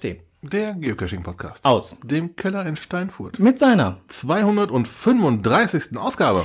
Podcast 0.00 0.24
Der 0.42 0.74
Geocaching-Podcast. 0.74 1.64
aus. 1.64 1.96
Dem 2.02 2.34
Keller 2.36 2.64
in 2.66 2.76
Steinfurt. 2.76 3.38
Mit 3.38 3.58
seiner. 3.58 3.98
235. 4.08 5.96
Ausgabe. 5.98 6.44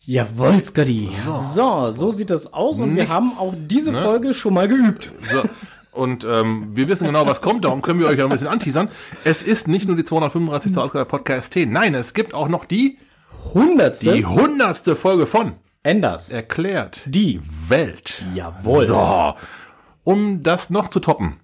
Jawohl, 0.00 0.64
Scotty. 0.64 1.10
So, 1.28 1.90
so 1.90 2.10
sieht 2.12 2.30
das 2.30 2.52
aus 2.52 2.80
und 2.80 2.90
wir 2.90 3.02
Nichts, 3.02 3.10
haben 3.10 3.32
auch 3.38 3.54
diese 3.54 3.92
ne? 3.92 4.02
Folge 4.02 4.32
schon 4.32 4.54
mal 4.54 4.66
geübt. 4.68 5.12
So. 5.30 5.42
Und 5.92 6.24
ähm, 6.24 6.70
wir 6.74 6.88
wissen 6.88 7.06
genau, 7.06 7.26
was 7.26 7.42
kommt, 7.42 7.64
darum 7.64 7.82
können 7.82 8.00
wir 8.00 8.06
euch 8.06 8.18
ja 8.18 8.24
ein 8.24 8.30
bisschen 8.30 8.46
anteasern. 8.46 8.88
Es 9.24 9.42
ist 9.42 9.68
nicht 9.68 9.86
nur 9.86 9.96
die 9.96 10.04
235. 10.04 10.78
Ausgabe 10.78 11.04
Podcast 11.04 11.52
T. 11.52 11.66
Nein, 11.66 11.94
es 11.94 12.14
gibt 12.14 12.32
auch 12.32 12.48
noch 12.48 12.64
die, 12.64 12.98
Hundertste. 13.52 14.12
die 14.14 14.24
hundertste 14.24 14.96
Folge 14.96 15.26
von 15.26 15.54
Enders. 15.82 16.30
Erklärt 16.30 17.02
Die. 17.06 17.40
Welt. 17.68 18.24
Jawohl. 18.34 18.86
So. 18.86 19.34
Um 20.04 20.42
das 20.42 20.70
noch 20.70 20.88
zu 20.88 21.00
toppen, 21.00 21.36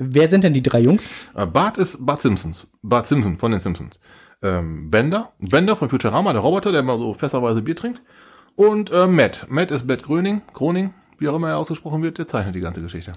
Wer 0.00 0.28
sind 0.28 0.44
denn 0.44 0.54
die 0.54 0.62
drei 0.62 0.78
Jungs? 0.80 1.08
Äh, 1.34 1.44
Bart 1.44 1.76
ist 1.76 2.06
Bart 2.06 2.22
Simpsons. 2.22 2.70
Bart 2.82 3.08
Simpson 3.08 3.36
von 3.36 3.50
den 3.50 3.58
Simpsons. 3.60 3.98
Ähm, 4.42 4.90
Bender. 4.90 5.32
Bender 5.38 5.74
von 5.74 5.88
Futurama, 5.88 6.32
der 6.32 6.40
Roboter, 6.40 6.70
der 6.70 6.84
mal 6.84 6.96
so 6.98 7.14
fässerweise 7.14 7.62
Bier 7.62 7.74
trinkt. 7.74 8.00
Und 8.58 8.90
äh, 8.90 9.06
Matt. 9.06 9.46
Matt 9.48 9.70
ist 9.70 9.86
Matt 9.86 10.02
Gröning. 10.02 10.42
Groning, 10.52 10.92
wie 11.20 11.28
auch 11.28 11.36
immer 11.36 11.50
er 11.50 11.58
ausgesprochen 11.58 12.02
wird, 12.02 12.18
der 12.18 12.26
zeichnet 12.26 12.56
die 12.56 12.60
ganze 12.60 12.82
Geschichte. 12.82 13.12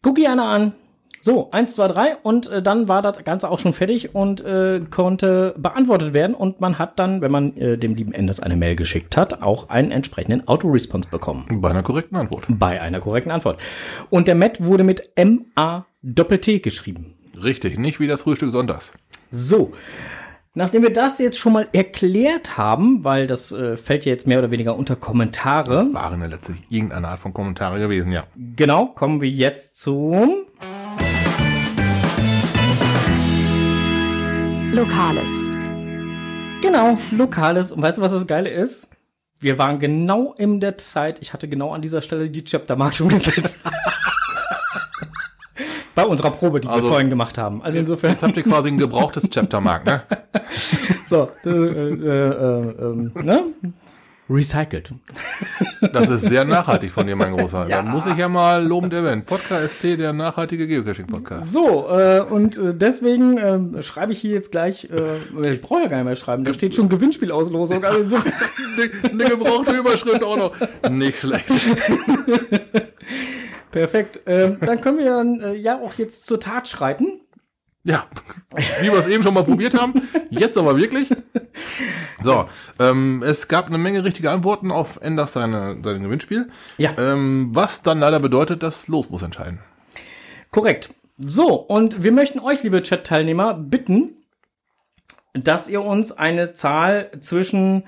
Guck 0.00 0.18
einer 0.26 0.46
an. 0.46 0.72
So, 1.20 1.50
eins, 1.50 1.74
zwei, 1.74 1.88
drei 1.88 2.16
und 2.22 2.48
äh, 2.48 2.62
dann 2.62 2.88
war 2.88 3.02
das 3.02 3.22
Ganze 3.22 3.50
auch 3.50 3.58
schon 3.58 3.74
fertig 3.74 4.14
und 4.14 4.42
äh, 4.42 4.80
konnte 4.90 5.54
beantwortet 5.58 6.14
werden 6.14 6.34
und 6.34 6.62
man 6.62 6.78
hat 6.78 6.98
dann, 6.98 7.20
wenn 7.20 7.30
man 7.30 7.54
äh, 7.58 7.76
dem 7.76 7.94
lieben 7.94 8.12
Enders 8.12 8.40
eine 8.40 8.56
Mail 8.56 8.74
geschickt 8.74 9.18
hat, 9.18 9.42
auch 9.42 9.68
einen 9.68 9.90
entsprechenden 9.90 10.48
Auto-Response 10.48 11.10
bekommen. 11.10 11.44
Bei 11.56 11.68
einer 11.68 11.82
korrekten 11.82 12.16
Antwort. 12.16 12.46
Bei 12.48 12.80
einer 12.80 13.00
korrekten 13.00 13.32
Antwort. 13.32 13.60
Und 14.08 14.28
der 14.28 14.34
Matt 14.34 14.64
wurde 14.64 14.84
mit 14.84 15.10
M-A-Doppel-T 15.16 16.60
geschrieben. 16.60 17.16
Richtig, 17.42 17.78
nicht 17.78 18.00
wie 18.00 18.06
das 18.06 18.22
Frühstück 18.22 18.50
sonntags. 18.50 18.94
So. 19.28 19.72
Nachdem 20.58 20.84
wir 20.84 20.90
das 20.90 21.18
jetzt 21.18 21.36
schon 21.36 21.52
mal 21.52 21.68
erklärt 21.74 22.56
haben, 22.56 23.04
weil 23.04 23.26
das 23.26 23.52
äh, 23.52 23.76
fällt 23.76 24.06
ja 24.06 24.12
jetzt 24.12 24.26
mehr 24.26 24.38
oder 24.38 24.50
weniger 24.50 24.74
unter 24.74 24.96
Kommentare, 24.96 25.74
Das 25.74 25.92
waren 25.92 26.18
ja 26.18 26.28
letztlich 26.28 26.56
irgendeine 26.70 27.08
Art 27.08 27.18
von 27.18 27.34
Kommentare 27.34 27.78
gewesen, 27.78 28.10
ja. 28.10 28.24
genau, 28.56 28.86
kommen 28.86 29.20
wir 29.20 29.28
jetzt 29.28 29.76
zum 29.76 30.46
Lokales. 34.72 35.52
Genau, 36.62 36.96
Lokales. 37.10 37.70
Und 37.70 37.82
weißt 37.82 37.98
du, 37.98 38.02
was 38.02 38.12
das 38.12 38.26
Geile 38.26 38.48
ist? 38.48 38.88
Wir 39.38 39.58
waren 39.58 39.78
genau 39.78 40.32
in 40.38 40.60
der 40.60 40.78
Zeit, 40.78 41.20
ich 41.20 41.34
hatte 41.34 41.48
genau 41.48 41.74
an 41.74 41.82
dieser 41.82 42.00
Stelle 42.00 42.30
die 42.30 42.44
Chapter-Mark 42.44 42.94
schon 42.94 43.08
gesetzt. 43.10 43.58
Bei 45.96 46.04
unserer 46.04 46.30
Probe, 46.30 46.60
die 46.60 46.68
Also- 46.68 46.82
wir 46.84 46.88
vorhin 46.90 47.10
gemacht 47.10 47.38
haben. 47.38 47.62
Also 47.62 47.78
insofern, 47.78 48.12
Jetzt 48.12 48.22
habt 48.22 48.36
ihr 48.36 48.42
quasi 48.44 48.68
ein 48.68 48.78
gebrauchtes 48.78 49.28
Chaptermark, 49.30 49.84
ne? 49.86 50.02
so, 51.04 51.28
äh, 51.44 51.48
äh, 51.48 51.50
äh, 51.50 52.74
ähm, 52.80 53.12
ne? 53.14 53.44
Recycelt. 54.28 54.90
Das 55.92 56.08
ist 56.08 56.22
sehr 56.22 56.44
nachhaltig 56.44 56.90
von 56.90 57.06
dir, 57.06 57.14
mein 57.14 57.34
Großer. 57.36 57.68
Ja. 57.68 57.80
Da 57.80 57.82
muss 57.88 58.06
ich 58.06 58.16
ja 58.16 58.28
mal 58.28 58.66
lobend 58.66 58.92
erwähnen. 58.92 59.24
Podcast 59.24 59.78
ST, 59.78 59.84
der 60.00 60.12
nachhaltige 60.12 60.66
Geocaching-Podcast. 60.66 61.52
So, 61.52 61.88
äh, 61.88 62.20
und 62.28 62.58
äh, 62.58 62.74
deswegen 62.74 63.38
äh, 63.38 63.82
schreibe 63.84 64.12
ich 64.12 64.18
hier 64.18 64.32
jetzt 64.32 64.50
gleich, 64.50 64.90
äh, 64.90 65.52
ich 65.54 65.60
brauche 65.60 65.82
ja 65.82 65.86
gar 65.86 65.98
nicht 65.98 66.06
mehr 66.06 66.16
schreiben, 66.16 66.44
da 66.44 66.52
steht 66.52 66.74
schon 66.74 66.88
Gewinnspielauslosung. 66.88 67.84
Also 67.84 68.00
insofern, 68.00 68.32
Eine 69.10 69.24
gebrauchte 69.24 69.76
Überschrift 69.76 70.22
auch 70.24 70.36
noch. 70.36 70.90
Nicht 70.90 71.20
schlecht. 71.20 71.46
perfekt. 73.76 74.20
Ähm, 74.26 74.56
dann 74.60 74.80
können 74.80 74.98
wir 74.98 75.04
dann 75.04 75.40
äh, 75.40 75.54
ja 75.54 75.78
auch 75.78 75.94
jetzt 75.94 76.24
zur 76.24 76.40
Tat 76.40 76.66
schreiten. 76.66 77.20
Ja, 77.84 78.06
wie 78.80 78.90
wir 78.90 78.98
es 78.98 79.06
eben 79.06 79.22
schon 79.22 79.34
mal 79.34 79.44
probiert 79.44 79.78
haben. 79.78 80.08
Jetzt 80.30 80.56
aber 80.58 80.76
wirklich. 80.76 81.08
So, 82.22 82.46
ähm, 82.80 83.22
es 83.24 83.46
gab 83.48 83.66
eine 83.66 83.78
Menge 83.78 84.02
richtige 84.02 84.30
Antworten 84.30 84.72
auf 84.72 84.98
Enders 85.00 85.34
seine, 85.34 85.76
sein 85.84 86.02
Gewinnspiel. 86.02 86.48
Ja. 86.78 86.94
Ähm, 86.98 87.50
was 87.52 87.82
dann 87.82 88.00
leider 88.00 88.18
bedeutet, 88.18 88.62
das 88.62 88.88
Los 88.88 89.10
muss 89.10 89.22
entscheiden. 89.22 89.60
Korrekt. 90.50 90.90
So, 91.18 91.54
und 91.54 92.02
wir 92.02 92.12
möchten 92.12 92.40
euch, 92.40 92.62
liebe 92.62 92.82
Chat-Teilnehmer, 92.82 93.54
bitten, 93.54 94.16
dass 95.42 95.68
ihr 95.68 95.82
uns 95.82 96.12
eine 96.12 96.52
Zahl 96.52 97.10
zwischen 97.20 97.84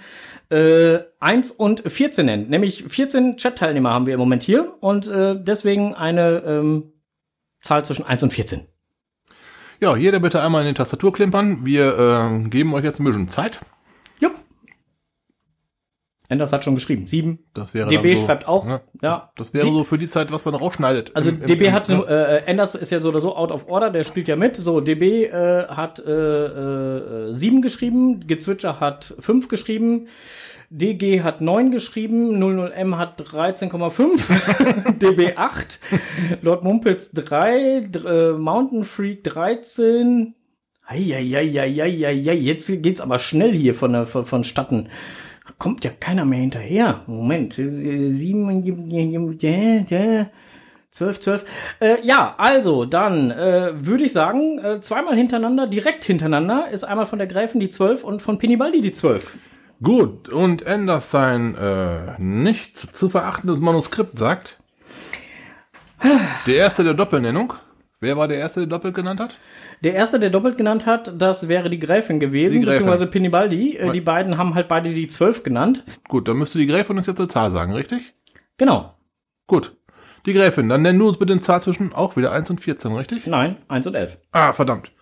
äh, 0.50 0.98
1 1.20 1.53
und 1.53 1.82
14 1.86 2.26
nennt. 2.26 2.50
Nämlich 2.50 2.84
14 2.88 3.36
Chat-Teilnehmer 3.36 3.92
haben 3.92 4.06
wir 4.06 4.14
im 4.14 4.20
Moment 4.20 4.42
hier 4.42 4.75
und 4.81 5.09
äh, 5.09 5.36
deswegen 5.38 5.94
eine 5.94 6.42
ähm, 6.47 6.92
Zahl 7.60 7.84
zwischen 7.84 8.04
1 8.04 8.22
und 8.22 8.32
14. 8.32 8.66
Ja, 9.81 9.97
jeder 9.97 10.19
bitte 10.19 10.42
einmal 10.42 10.62
in 10.62 10.69
die 10.69 10.75
Tastatur 10.75 11.12
klimpern. 11.12 11.64
Wir 11.64 11.98
äh, 11.98 12.48
geben 12.48 12.75
euch 12.75 12.84
jetzt 12.84 12.98
ein 12.98 13.04
bisschen 13.04 13.28
Zeit. 13.28 13.60
Jupp. 14.19 14.34
Enders 16.31 16.53
hat 16.53 16.62
schon 16.65 16.75
geschrieben. 16.75 17.06
7. 17.06 17.39
Das 17.55 17.72
wäre 17.72 17.89
DB 17.89 18.15
so, 18.15 18.27
schreibt 18.27 18.47
auch. 18.47 18.66
ne? 18.66 18.81
Ja. 19.00 19.33
Das 19.37 19.55
wäre 19.55 19.65
Sie- 19.65 19.71
so 19.72 19.84
für 19.84 19.97
die 19.97 20.11
Zeit, 20.11 20.31
was 20.31 20.44
man 20.44 20.55
rausschneidet. 20.55 21.16
Also 21.16 21.31
Im- 21.31 21.41
im- 21.41 21.47
DB 21.47 21.66
im- 21.69 21.72
hat, 21.72 21.89
ne? 21.89 22.05
äh, 22.06 22.44
Enders 22.50 22.75
ist 22.75 22.93
ja 22.93 23.00
so 23.00 23.09
oder 23.09 23.21
so 23.21 23.34
out 23.34 23.50
of 23.50 23.66
order, 23.69 23.89
der 23.91 24.05
spielt 24.05 24.28
ja 24.28 24.37
mit. 24.37 24.55
So, 24.56 24.81
DB 24.81 25.25
äh, 25.25 25.66
hat 25.69 25.99
äh, 26.06 26.11
äh, 27.28 27.33
7 27.33 27.62
geschrieben, 27.62 28.27
Gezwitscher 28.27 28.78
hat 28.78 29.15
5 29.21 29.49
geschrieben, 29.49 30.09
DG 30.71 31.22
hat 31.22 31.41
9 31.41 31.71
geschrieben, 31.71 32.37
00M 32.43 32.99
hat 32.99 33.19
13,5, 33.22 34.99
DB 34.99 35.33
8, 35.37 35.81
Lord 36.43 36.62
Mumpels 36.62 37.12
3, 37.12 37.87
dr- 37.91 38.05
äh, 38.05 38.33
Mountain 38.39 38.84
Freak 38.84 39.25
13. 39.25 40.34
Eieieiei, 40.87 42.34
jetzt 42.34 42.83
geht's 42.83 43.00
aber 43.00 43.19
schnell 43.19 43.53
hier 43.55 43.75
von, 43.75 44.06
von, 44.06 44.25
vonstatten. 44.27 44.89
Kommt 45.58 45.84
ja 45.84 45.91
keiner 45.91 46.24
mehr 46.24 46.41
hinterher. 46.41 47.02
Moment, 47.06 47.58
äh, 47.58 48.10
sieben, 48.10 48.48
äh, 49.42 50.26
12, 50.91 51.20
12. 51.20 51.44
Äh, 51.80 51.96
ja, 52.02 52.34
also, 52.38 52.84
dann 52.84 53.30
äh, 53.30 53.72
würde 53.74 54.04
ich 54.04 54.12
sagen, 54.12 54.58
äh, 54.58 54.80
zweimal 54.80 55.16
hintereinander, 55.16 55.66
direkt 55.66 56.04
hintereinander, 56.04 56.68
ist 56.71 56.84
einmal 56.84 57.06
von 57.06 57.18
der 57.18 57.28
Gräfin 57.28 57.60
die 57.60 57.68
12 57.68 58.04
und 58.04 58.22
von 58.22 58.38
Pinibaldi 58.38 58.80
die 58.80 58.92
12. 58.92 59.36
Gut, 59.83 60.28
und 60.28 60.62
Enders 60.62 61.10
sein 61.10 61.54
äh, 61.54 62.21
nicht 62.21 62.78
zu 62.78 63.09
verachtendes 63.10 63.60
Manuskript 63.60 64.18
sagt, 64.18 64.59
der 66.47 66.56
erste 66.56 66.84
der 66.84 66.94
Doppelnennung. 66.94 67.54
Wer 68.00 68.16
war 68.16 68.28
der 68.28 68.39
erste, 68.39 68.60
der 68.60 68.68
doppelt 68.68 68.95
genannt 68.95 69.18
hat? 69.18 69.39
Der 69.83 69.95
erste, 69.95 70.21
der 70.21 70.30
doppelt 70.30 70.56
genannt 70.56 70.86
hat, 70.86 71.21
das 71.21 71.48
wäre 71.48 71.68
die 71.68 71.80
Gräfin 71.80 72.21
gewesen, 72.21 72.53
Die 72.54 72.59
Gräfin. 72.60 72.72
beziehungsweise 72.86 73.06
Pinibaldi. 73.09 73.77
Äh, 73.77 73.91
die 73.91 74.00
beiden 74.00 74.39
haben 74.39 74.54
halt 74.54 74.68
beide 74.68 74.91
die 74.91 75.09
12 75.09 75.42
genannt. 75.42 75.83
Gut, 76.06 76.28
dann 76.28 76.36
müsste 76.36 76.59
die 76.59 76.66
Gräfin 76.66 76.97
uns 76.97 77.06
jetzt 77.06 77.18
eine 77.18 77.28
Zahl 77.28 77.50
sagen, 77.50 77.72
richtig? 77.72 78.15
Genau. 78.56 78.95
Gut. 79.48 79.77
Die 80.27 80.33
Gräfin, 80.33 80.68
dann 80.68 80.83
nennen 80.83 80.98
du 80.98 81.09
uns 81.09 81.18
bitte 81.18 81.33
eine 81.33 81.42
Zahl 81.42 81.62
zwischen 81.62 81.92
auch 81.92 82.16
wieder 82.16 82.33
1 82.33 82.50
und 82.50 82.60
14, 82.60 82.92
richtig? 82.95 83.27
Nein, 83.27 83.56
1 83.68 83.86
und 83.86 83.95
11. 83.95 84.18
Ah, 84.30 84.53
verdammt. 84.53 84.92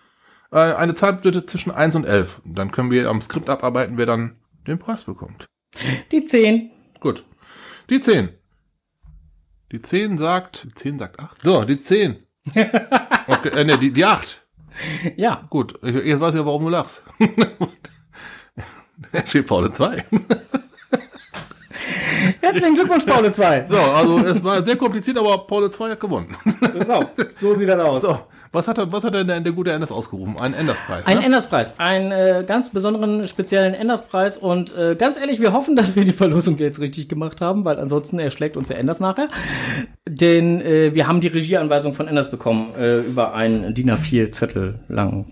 Äh, 0.51 0.57
eine 0.73 0.95
Zahl 0.95 1.13
bitte 1.17 1.45
zwischen 1.45 1.71
1 1.71 1.95
und 1.95 2.05
11. 2.05 2.41
Dann 2.45 2.71
können 2.71 2.89
wir 2.89 3.09
am 3.09 3.21
Skript 3.21 3.49
abarbeiten, 3.49 3.97
wer 3.97 4.05
dann 4.05 4.37
den 4.65 4.79
Preis 4.79 5.03
bekommt. 5.03 5.45
Die 6.11 6.23
10. 6.23 6.71
Gut. 6.99 7.25
Die 7.89 7.99
10. 7.99 8.29
Die 9.71 9.81
10 9.81 10.17
sagt, 10.17 10.63
die 10.63 10.73
10 10.73 10.97
sagt 10.99 11.19
8. 11.19 11.41
So, 11.41 11.63
die 11.63 11.77
10. 11.77 12.23
Okay, 13.27 13.49
äh, 13.49 13.63
ne, 13.63 13.77
die, 13.77 13.91
die 13.91 14.05
8. 14.05 14.41
Ja, 15.15 15.43
Gut, 15.49 15.77
ich- 15.83 15.95
jetzt 16.05 16.19
weiß 16.19 16.33
ich 16.35 16.39
ja, 16.39 16.45
warum 16.45 16.63
du 16.63 16.69
lachst. 16.69 17.03
Da 19.11 19.23
steht 19.27 19.45
Paul 19.45 19.71
2. 19.71 20.03
Herzlichen 22.41 22.73
Glückwunsch, 22.75 23.05
Paul 23.05 23.31
2. 23.31 23.65
So, 23.67 23.77
also 23.77 24.17
es 24.19 24.43
war 24.43 24.63
sehr 24.63 24.75
kompliziert, 24.75 25.17
aber 25.19 25.45
Paul 25.45 25.69
2 25.69 25.91
hat 25.91 25.99
gewonnen. 25.99 26.35
So, 26.85 27.05
so 27.29 27.53
sieht 27.55 27.69
das 27.69 27.79
aus. 27.79 28.01
So, 28.01 28.19
was 28.51 28.67
hat, 28.67 28.77
er, 28.77 28.91
was 28.91 29.03
hat 29.03 29.13
denn 29.13 29.27
der, 29.27 29.39
der 29.39 29.51
gute 29.51 29.71
Enders 29.71 29.91
ausgerufen? 29.91 30.39
Einen 30.39 30.53
Enderspreis. 30.53 31.05
Ein 31.05 31.19
ne? 31.19 31.25
Enderspreis, 31.25 31.79
einen 31.79 32.11
äh, 32.11 32.43
ganz 32.47 32.69
besonderen, 32.69 33.27
speziellen 33.27 33.73
Enderspreis 33.73 34.37
und 34.37 34.75
äh, 34.75 34.95
ganz 34.95 35.19
ehrlich, 35.19 35.39
wir 35.39 35.53
hoffen, 35.53 35.75
dass 35.77 35.95
wir 35.95 36.05
die 36.05 36.13
Verlosung 36.13 36.57
jetzt 36.57 36.79
richtig 36.79 37.09
gemacht 37.09 37.41
haben, 37.41 37.65
weil 37.65 37.79
ansonsten 37.79 38.19
erschlägt 38.19 38.57
uns 38.57 38.67
der 38.67 38.79
Enders 38.79 38.99
nachher. 38.99 39.29
Denn 40.07 40.61
äh, 40.61 40.93
wir 40.93 41.07
haben 41.07 41.21
die 41.21 41.27
Regieanweisung 41.27 41.93
von 41.93 42.07
Enders 42.07 42.31
bekommen 42.31 42.69
äh, 42.79 42.99
über 42.99 43.33
einen 43.33 43.73
DIN 43.73 43.91
A4-Zettel 43.91 44.79
lang. 44.87 45.25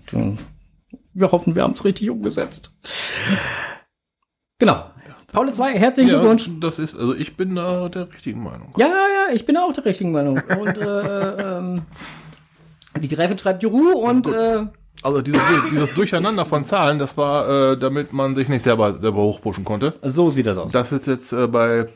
Wir 1.14 1.32
hoffen, 1.32 1.56
wir 1.56 1.62
haben 1.62 1.72
es 1.72 1.84
richtig 1.84 2.10
umgesetzt. 2.10 2.72
Genau. 4.58 4.84
Paul 5.32 5.52
2, 5.52 5.78
herzlichen 5.78 6.10
ja, 6.10 6.18
Glückwunsch. 6.18 6.48
das 6.60 6.78
ist, 6.78 6.94
also 6.94 7.14
ich 7.14 7.36
bin 7.36 7.56
da 7.56 7.88
der 7.88 8.10
richtigen 8.10 8.42
Meinung. 8.42 8.70
Ja, 8.78 8.86
ja, 8.86 9.34
ich 9.34 9.44
bin 9.44 9.56
auch 9.56 9.72
der 9.72 9.84
richtigen 9.84 10.12
Meinung. 10.12 10.40
Und 10.60 10.78
äh, 10.78 11.58
ähm, 11.58 11.82
die 12.98 13.08
Gräfin 13.08 13.38
schreibt 13.38 13.62
Juru 13.62 13.92
und 13.98 14.26
äh, 14.26 14.64
Also 15.02 15.22
dieses, 15.22 15.40
dieses 15.70 15.94
Durcheinander 15.94 16.44
von 16.46 16.64
Zahlen, 16.64 16.98
das 16.98 17.16
war, 17.16 17.72
äh, 17.72 17.78
damit 17.78 18.12
man 18.12 18.34
sich 18.34 18.48
nicht 18.48 18.62
selber, 18.62 18.98
selber 19.00 19.18
hochpushen 19.22 19.64
konnte. 19.64 19.94
so 20.02 20.30
sieht 20.30 20.46
das 20.46 20.56
aus. 20.58 20.72
Dass 20.72 20.92
es 20.92 21.06
jetzt 21.06 21.32
äh, 21.32 21.46
bei 21.46 21.86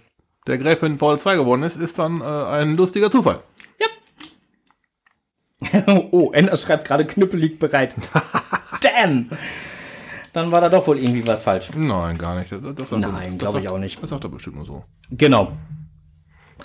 der 0.47 0.59
Gräfin 0.59 0.99
Paul 0.99 1.19
2 1.19 1.37
gewonnen 1.37 1.63
ist, 1.65 1.77
ist 1.77 1.99
dann 1.99 2.21
äh, 2.21 2.25
ein 2.25 2.77
lustiger 2.77 3.11
Zufall. 3.11 3.41
oh, 6.11 6.31
Enders 6.33 6.63
schreibt 6.63 6.87
gerade 6.87 7.07
Knüppel 7.07 7.39
liegt 7.39 7.59
bereit. 7.61 7.95
Damn! 8.83 9.29
Dann 10.33 10.53
war 10.53 10.61
da 10.61 10.69
doch 10.69 10.87
wohl 10.87 10.99
irgendwie 10.99 11.27
was 11.27 11.43
falsch. 11.43 11.71
Nein, 11.77 12.17
gar 12.17 12.39
nicht. 12.39 12.53
Das, 12.53 12.61
das 12.77 12.91
Nein, 12.93 13.37
glaube 13.37 13.59
ich 13.59 13.65
sagt- 13.65 13.75
auch 13.75 13.79
nicht. 13.79 14.03
Das 14.03 14.11
sagt 14.11 14.25
er 14.25 14.31
bestimmt 14.31 14.57
nur 14.57 14.65
so. 14.65 14.85
Genau. 15.11 15.53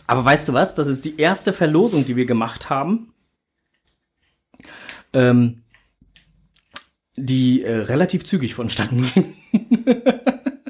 Aber 0.07 0.23
weißt 0.23 0.47
du 0.47 0.53
was? 0.53 0.75
Das 0.75 0.87
ist 0.87 1.03
die 1.03 1.19
erste 1.19 1.51
Verlosung, 1.51 2.05
die 2.05 2.15
wir 2.15 2.25
gemacht 2.25 2.69
haben, 2.69 3.11
ähm, 5.15 5.63
die 7.15 7.63
äh, 7.63 7.75
relativ 7.77 8.25
zügig 8.25 8.53
vonstatten 8.55 9.09
ging. 9.13 9.33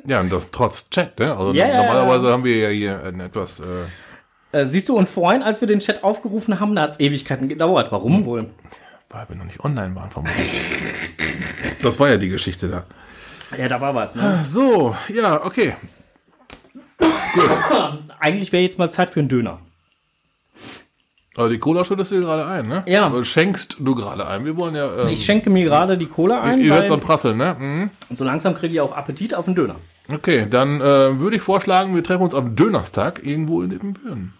Ja, 0.07 0.19
und 0.19 0.31
das 0.31 0.51
trotz 0.51 0.87
Chat, 0.91 1.17
ne? 1.17 1.35
Also 1.35 1.51
ja, 1.53 1.65
normalerweise 1.65 2.31
haben 2.31 2.43
wir 2.43 2.57
ja 2.57 2.69
hier 2.69 3.03
ein 3.03 3.19
etwas, 3.19 3.59
äh, 3.59 4.59
Äh, 4.61 4.67
siehst 4.67 4.87
du, 4.87 4.95
und 4.95 5.09
vorhin, 5.09 5.41
als 5.41 5.61
wir 5.61 5.67
den 5.67 5.79
Chat 5.79 6.03
aufgerufen 6.03 6.59
haben, 6.59 6.75
da 6.75 6.83
hat 6.83 6.91
es 6.91 6.99
Ewigkeiten 6.99 7.49
gedauert. 7.49 7.91
Warum 7.91 8.23
wohl? 8.25 8.51
weil 9.09 9.29
wir 9.29 9.35
noch 9.37 9.45
nicht 9.45 9.61
online 9.61 9.95
waren 9.95 10.09
vermutlich. 10.09 10.51
Das 11.81 11.99
war 11.99 12.09
ja 12.09 12.17
die 12.17 12.29
Geschichte 12.29 12.67
da. 12.67 12.83
Ja, 13.57 13.69
da 13.69 13.79
war 13.79 13.95
was. 13.95 14.15
Ne? 14.15 14.43
So, 14.45 14.95
ja, 15.13 15.45
okay. 15.45 15.75
Eigentlich 18.19 18.51
wäre 18.51 18.63
jetzt 18.63 18.77
mal 18.77 18.91
Zeit 18.91 19.09
für 19.09 19.21
einen 19.21 19.29
Döner. 19.29 19.59
Also 21.37 21.49
die 21.49 21.59
Cola 21.59 21.83
schüttest 21.83 22.11
du 22.11 22.15
dir 22.15 22.21
gerade 22.21 22.45
ein, 22.45 22.67
ne? 22.67 22.83
Ja. 22.87 23.11
Oder 23.11 23.25
schenkst 23.25 23.75
du 23.79 23.93
gerade 23.95 24.25
ein. 24.27 24.45
Wir 24.45 24.55
wollen 24.55 24.73
ja. 24.75 24.89
Ähm, 25.03 25.09
Ich 25.09 25.25
schenke 25.25 25.49
mir 25.49 25.65
gerade 25.65 25.97
die 25.97 26.05
Cola 26.05 26.41
ein, 26.41 26.61
ihr 26.61 26.73
hört 26.73 26.83
weil 26.89 26.93
am 26.93 26.99
Prasseln, 27.01 27.37
ne? 27.37 27.55
Mhm. 27.59 27.89
so 28.15 28.23
langsam 28.23 28.55
kriege 28.55 28.73
ich 28.75 28.79
auch 28.81 28.95
Appetit 28.95 29.35
auf 29.35 29.45
einen 29.47 29.55
Döner. 29.55 29.75
Okay, 30.11 30.47
dann 30.49 30.79
äh, 30.81 31.19
würde 31.19 31.35
ich 31.35 31.41
vorschlagen, 31.41 31.93
wir 31.95 32.03
treffen 32.03 32.23
uns 32.23 32.35
am 32.35 32.55
Dönerstag 32.55 33.25
irgendwo 33.25 33.61
in 33.63 33.71
Ibbenbüren. 33.71 34.33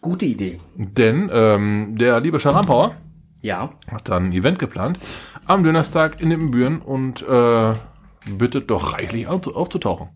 Gute 0.00 0.26
Idee. 0.26 0.58
Denn 0.76 1.30
ähm, 1.32 1.96
der 1.98 2.20
liebe 2.20 2.38
Scharampauer 2.40 2.94
Ja. 3.42 3.70
hat 3.90 4.08
dann 4.08 4.26
ein 4.26 4.32
Event 4.32 4.58
geplant 4.58 4.98
am 5.46 5.64
Dönerstag 5.64 6.20
in 6.20 6.30
Ibbenbüren 6.30 6.80
und 6.80 7.22
äh, 7.22 7.72
bittet 8.30 8.70
doch 8.70 8.92
reichlich 8.94 9.26
auf, 9.28 9.46
aufzutauchen. 9.48 10.08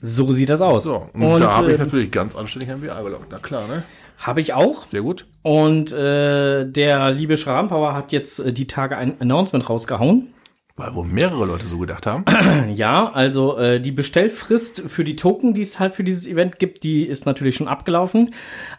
So 0.00 0.32
sieht 0.32 0.48
das 0.48 0.60
aus. 0.60 0.84
So, 0.84 1.08
und, 1.12 1.22
und 1.22 1.40
da 1.40 1.56
habe 1.56 1.72
ich 1.72 1.78
äh, 1.78 1.84
natürlich 1.84 2.10
ganz 2.10 2.34
anständig 2.34 2.70
ein 2.70 2.80
VR 2.80 3.02
gelockt. 3.02 3.26
Na 3.30 3.38
klar, 3.38 3.66
ne? 3.68 3.84
habe 4.20 4.40
ich 4.40 4.52
auch. 4.52 4.86
Sehr 4.86 5.02
gut. 5.02 5.26
Und 5.42 5.92
äh, 5.92 6.66
der 6.66 7.10
liebe 7.10 7.36
Schrampauer 7.36 7.94
hat 7.94 8.12
jetzt 8.12 8.38
äh, 8.38 8.52
die 8.52 8.66
Tage 8.66 8.96
ein 8.96 9.20
Announcement 9.20 9.68
rausgehauen. 9.68 10.34
Weil 10.76 10.94
wo 10.94 11.02
mehrere 11.02 11.44
Leute 11.44 11.66
so 11.66 11.78
gedacht 11.78 12.06
haben. 12.06 12.24
Ja, 12.74 13.10
also 13.12 13.58
äh, 13.58 13.80
die 13.80 13.90
Bestellfrist 13.90 14.82
für 14.86 15.04
die 15.04 15.16
Token, 15.16 15.54
die 15.54 15.62
es 15.62 15.78
halt 15.78 15.94
für 15.94 16.04
dieses 16.04 16.26
Event 16.26 16.58
gibt, 16.58 16.84
die 16.84 17.04
ist 17.04 17.26
natürlich 17.26 17.56
schon 17.56 17.68
abgelaufen. 17.68 18.32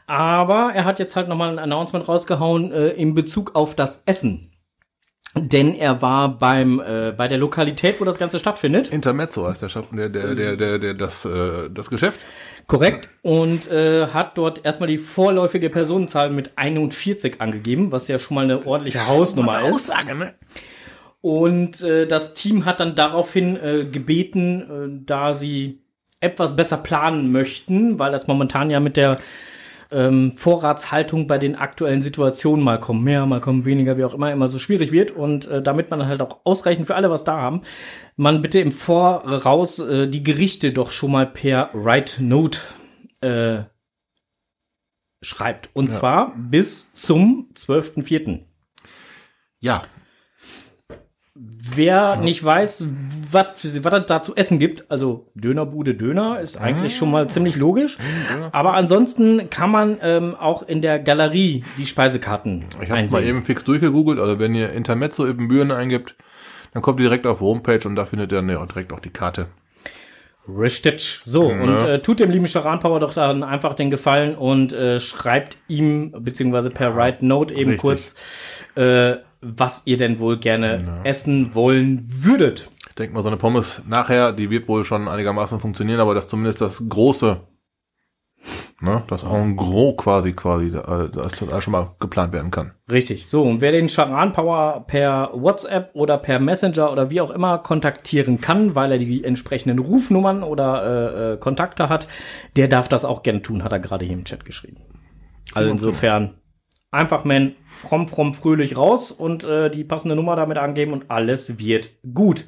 Aber 0.08 0.72
er 0.74 0.86
hat 0.86 1.00
jetzt 1.00 1.16
halt 1.16 1.28
nochmal 1.28 1.52
ein 1.52 1.60
Announcement 1.60 2.08
rausgehauen 2.08 2.72
äh, 2.72 2.90
in 2.90 3.14
Bezug 3.14 3.56
auf 3.56 3.76
das 3.76 4.04
Essen. 4.06 4.51
Denn 5.36 5.74
er 5.76 6.02
war 6.02 6.38
beim 6.38 6.82
äh, 6.82 7.14
bei 7.16 7.30
der 7.30 7.38
Lokalität, 7.38 8.02
wo 8.02 8.06
das 8.06 8.18
Ganze 8.18 8.38
stattfindet. 8.38 8.90
Intermezzo 8.90 9.48
heißt 9.48 9.62
der, 9.62 9.70
Schaff- 9.70 9.88
der, 9.92 10.10
der, 10.10 10.36
der, 10.36 10.58
der, 10.58 10.80
der 10.80 10.94
das, 10.94 11.24
äh, 11.24 11.70
das 11.74 11.90
Geschäft. 11.90 12.20
Korrekt. 12.68 13.10
Und 13.22 13.72
äh, 13.72 14.08
hat 14.08 14.38
dort 14.38 14.66
erstmal 14.66 14.88
die 14.88 14.98
vorläufige 14.98 15.70
Personenzahl 15.70 16.30
mit 16.32 16.52
41 16.58 17.40
angegeben, 17.40 17.92
was 17.92 18.10
ja 18.10 18.20
schon 18.20 18.36
mal 18.36 18.44
eine 18.44 18.66
ordentliche 18.66 19.08
Hausnummer 19.08 19.64
ist. 19.64 19.76
Aussage, 19.76 20.16
ne? 20.16 20.34
Und 21.22 21.82
äh, 21.82 22.08
das 22.08 22.34
Team 22.34 22.66
hat 22.66 22.80
dann 22.80 22.96
daraufhin 22.96 23.56
äh, 23.56 23.86
gebeten, 23.86 24.62
äh, 24.62 25.06
da 25.06 25.34
sie 25.34 25.80
etwas 26.20 26.56
besser 26.56 26.78
planen 26.78 27.32
möchten, 27.32 28.00
weil 28.00 28.12
das 28.12 28.28
momentan 28.28 28.70
ja 28.70 28.80
mit 28.80 28.98
der 28.98 29.20
ähm, 29.92 30.34
Vorratshaltung 30.38 31.28
bei 31.28 31.38
den 31.38 31.56
aktuellen 31.56 32.02
Situationen 32.02 32.64
mal 32.64 32.80
kommen 32.80 33.04
mehr, 33.04 33.26
mal 33.26 33.42
kommen 33.42 33.66
weniger, 33.66 33.98
wie 33.98 34.04
auch 34.06 34.14
immer, 34.14 34.32
immer 34.32 34.48
so 34.48 34.60
schwierig 34.60 34.92
wird. 34.92 35.12
Und 35.12 35.48
äh, 35.48 35.62
damit 35.62 35.90
man 35.90 36.06
halt 36.06 36.22
auch 36.22 36.40
ausreichend 36.44 36.88
für 36.88 36.96
alle 36.96 37.10
was 37.10 37.24
da 37.24 37.38
haben, 37.38 37.62
man 38.16 38.42
bitte 38.42 38.60
im 38.60 38.72
Voraus 38.72 39.80
äh, 39.80 40.08
die 40.08 40.24
Gerichte 40.24 40.72
doch 40.72 40.92
schon 40.92 41.12
mal 41.12 41.28
per 41.28 41.70
Write 41.74 42.24
Note 42.24 42.60
äh, 43.22 43.64
schreibt. 45.22 45.70
Und 45.74 45.90
Ja. 45.92 46.00
zwar 46.00 46.36
bis 46.36 46.94
zum 46.94 47.50
12.04. 47.56 48.40
Ja. 49.60 49.84
Wer 51.44 52.18
nicht 52.18 52.44
weiß, 52.44 52.86
was 53.32 53.84
was 53.84 53.94
es 53.94 54.06
da 54.06 54.22
zu 54.22 54.36
essen 54.36 54.60
gibt, 54.60 54.92
also 54.92 55.28
Dönerbude 55.34 55.96
Döner, 55.96 56.40
ist 56.40 56.60
eigentlich 56.60 56.96
schon 56.96 57.10
mal 57.10 57.30
ziemlich 57.30 57.56
logisch. 57.56 57.98
Aber 58.52 58.74
ansonsten 58.76 59.50
kann 59.50 59.72
man 59.72 59.98
ähm, 60.02 60.36
auch 60.36 60.62
in 60.64 60.82
der 60.82 61.00
Galerie 61.00 61.64
die 61.78 61.86
Speisekarten 61.88 62.66
Ich 62.82 62.92
habe 62.92 63.02
es 63.02 63.12
mal 63.12 63.24
eben 63.24 63.44
fix 63.44 63.64
durchgegoogelt. 63.64 64.20
Also 64.20 64.38
wenn 64.38 64.54
ihr 64.54 64.72
Intermezzo 64.72 65.26
Ibbenbüren 65.26 65.72
eingibt, 65.72 66.16
dann 66.74 66.84
kommt 66.84 67.00
ihr 67.00 67.06
direkt 67.06 67.26
auf 67.26 67.40
die 67.40 67.46
Homepage 67.46 67.88
und 67.88 67.96
da 67.96 68.06
findet 68.06 68.32
ihr 68.32 68.44
ja, 68.44 68.66
direkt 68.66 68.94
auch 68.94 69.00
die 69.00 69.10
Karte. 69.10 69.48
Richtig. 70.48 71.22
So, 71.24 71.48
und 71.50 71.84
äh, 71.84 72.00
tut 72.00 72.20
dem 72.20 72.32
lieben 72.32 72.48
Charan 72.48 72.80
Power 72.80 73.00
doch 73.00 73.14
dann 73.14 73.44
einfach 73.44 73.76
den 73.76 73.92
Gefallen 73.92 74.36
und 74.36 74.74
äh, 74.74 75.00
schreibt 75.00 75.58
ihm, 75.68 76.12
beziehungsweise 76.20 76.70
per 76.70 76.96
Write 76.96 77.26
Note 77.26 77.54
eben 77.54 77.72
Richtig. 77.72 77.82
kurz, 77.82 78.16
äh, 78.76 79.18
was 79.42 79.84
ihr 79.86 79.98
denn 79.98 80.20
wohl 80.20 80.38
gerne 80.38 81.02
essen 81.04 81.56
wollen 81.56 82.06
würdet. 82.08 82.70
Ich 82.90 82.96
denke 82.96 83.14
mal, 83.16 83.24
so 83.24 83.30
eine 83.30 83.38
Pommes 83.38 83.82
nachher, 83.88 84.32
die 84.32 84.50
wird 84.50 84.68
wohl 84.68 84.84
schon 84.84 85.08
einigermaßen 85.08 85.60
funktionieren, 85.60 86.00
aber 86.00 86.14
dass 86.14 86.28
zumindest 86.28 86.62
das 86.62 86.88
große, 86.88 87.40
ne, 88.82 89.04
das 89.08 89.24
en 89.24 89.56
gros 89.56 89.98
quasi, 89.98 90.34
quasi, 90.34 90.68
äh, 90.68 91.10
das 91.10 91.64
schon 91.64 91.72
mal 91.72 91.96
geplant 92.00 92.34
werden 92.34 92.52
kann. 92.52 92.74
Richtig. 92.92 93.28
So, 93.28 93.44
und 93.44 93.62
wer 93.62 93.72
den 93.72 93.88
Charan 93.88 94.34
Power 94.34 94.84
per 94.86 95.32
WhatsApp 95.34 95.92
oder 95.94 96.18
per 96.18 96.40
Messenger 96.40 96.92
oder 96.92 97.10
wie 97.10 97.22
auch 97.22 97.32
immer 97.32 97.58
kontaktieren 97.60 98.42
kann, 98.42 98.76
weil 98.76 98.92
er 98.92 98.98
die 99.00 99.24
entsprechenden 99.24 99.80
Rufnummern 99.80 100.44
oder 100.44 100.84
äh, 100.84 101.34
äh, 101.34 101.38
Kontakte 101.38 101.90
hat, 101.90 102.08
der 102.58 102.68
darf 102.68 102.90
das 102.90 103.06
auch 103.06 103.24
gerne 103.24 103.42
tun, 103.42 103.64
hat 103.64 103.72
er 103.72 103.80
gerade 103.80 104.06
hier 104.06 104.16
im 104.16 104.26
Chat 104.26 104.46
geschrieben. 104.46 104.78
Also 105.54 105.70
insofern 105.70 106.36
einfach 106.92 107.24
man 107.24 107.56
fromm, 107.68 108.08
fromm, 108.08 108.34
fröhlich 108.34 108.78
raus 108.78 109.12
und 109.12 109.46
äh, 109.46 109.72
die 109.72 109.84
passende 109.86 110.16
Nummer 110.16 110.36
damit 110.36 110.58
angeben 110.58 110.94
und 110.94 111.10
alles 111.10 111.58
wird 111.58 111.90
gut. 112.14 112.46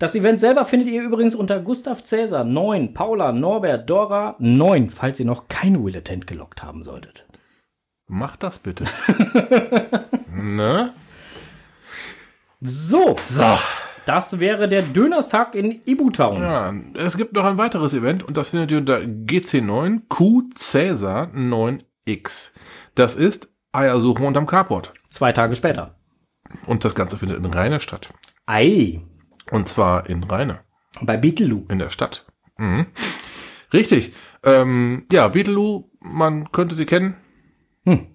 Das 0.00 0.14
Event 0.16 0.40
selber 0.40 0.64
findet 0.64 0.88
ihr 0.88 1.02
übrigens 1.02 1.34
unter 1.34 1.60
Gustav 1.60 2.02
Cäsar 2.02 2.44
9, 2.44 2.92
Paula, 2.92 3.32
Norbert, 3.32 3.88
Dora 3.88 4.34
9, 4.40 4.90
falls 4.90 5.20
ihr 5.20 5.26
noch 5.26 5.48
keine 5.48 5.82
Willetent 5.82 6.26
gelockt 6.26 6.62
haben 6.62 6.82
solltet. 6.82 7.26
Macht 8.06 8.42
das 8.42 8.58
bitte. 8.58 8.84
ne? 10.30 10.92
So, 12.60 13.16
So. 13.30 13.58
das 14.06 14.40
wäre 14.40 14.68
der 14.68 14.82
Dönerstag 14.82 15.54
in 15.54 15.80
Ibutown. 15.84 16.42
Ja, 16.42 16.74
es 16.94 17.16
gibt 17.16 17.32
noch 17.34 17.44
ein 17.44 17.58
weiteres 17.58 17.94
Event 17.94 18.22
und 18.22 18.36
das 18.36 18.50
findet 18.50 18.72
ihr 18.72 18.78
unter 18.78 18.98
GC9 18.98 20.02
Q 20.08 20.42
Cäsar 20.54 21.28
9X. 21.34 22.52
Das 22.94 23.16
ist 23.16 23.53
Eiersuche 23.74 24.22
unterm 24.22 24.46
Carport. 24.46 24.92
Zwei 25.10 25.32
Tage 25.32 25.54
später. 25.56 25.96
Und 26.66 26.84
das 26.84 26.94
Ganze 26.94 27.16
findet 27.18 27.38
in 27.38 27.46
Rheine 27.46 27.80
statt. 27.80 28.12
Ei, 28.46 29.00
Und 29.50 29.68
zwar 29.68 30.08
in 30.08 30.22
Rheine. 30.24 30.60
bei 31.00 31.16
Beetleloo. 31.16 31.64
In 31.68 31.78
der 31.78 31.90
Stadt. 31.90 32.26
Mhm. 32.56 32.86
Richtig. 33.72 34.12
Ähm, 34.44 35.06
ja, 35.10 35.28
Beetleloo, 35.28 35.90
man 36.00 36.52
könnte 36.52 36.74
sie 36.76 36.86
kennen. 36.86 37.16
Hm. 37.84 38.06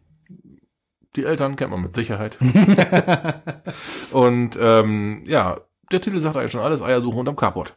Die 1.16 1.26
Eltern 1.26 1.56
kennt 1.56 1.72
man 1.72 1.82
mit 1.82 1.96
Sicherheit. 1.96 2.38
Und 4.12 4.58
ähm, 4.62 5.24
ja, 5.26 5.60
der 5.92 6.02
Titel 6.02 6.22
sagt 6.22 6.38
eigentlich 6.38 6.52
schon 6.52 6.62
alles, 6.62 6.82
Eiersuche 6.82 7.18
unterm 7.18 7.36
Carport. 7.36 7.76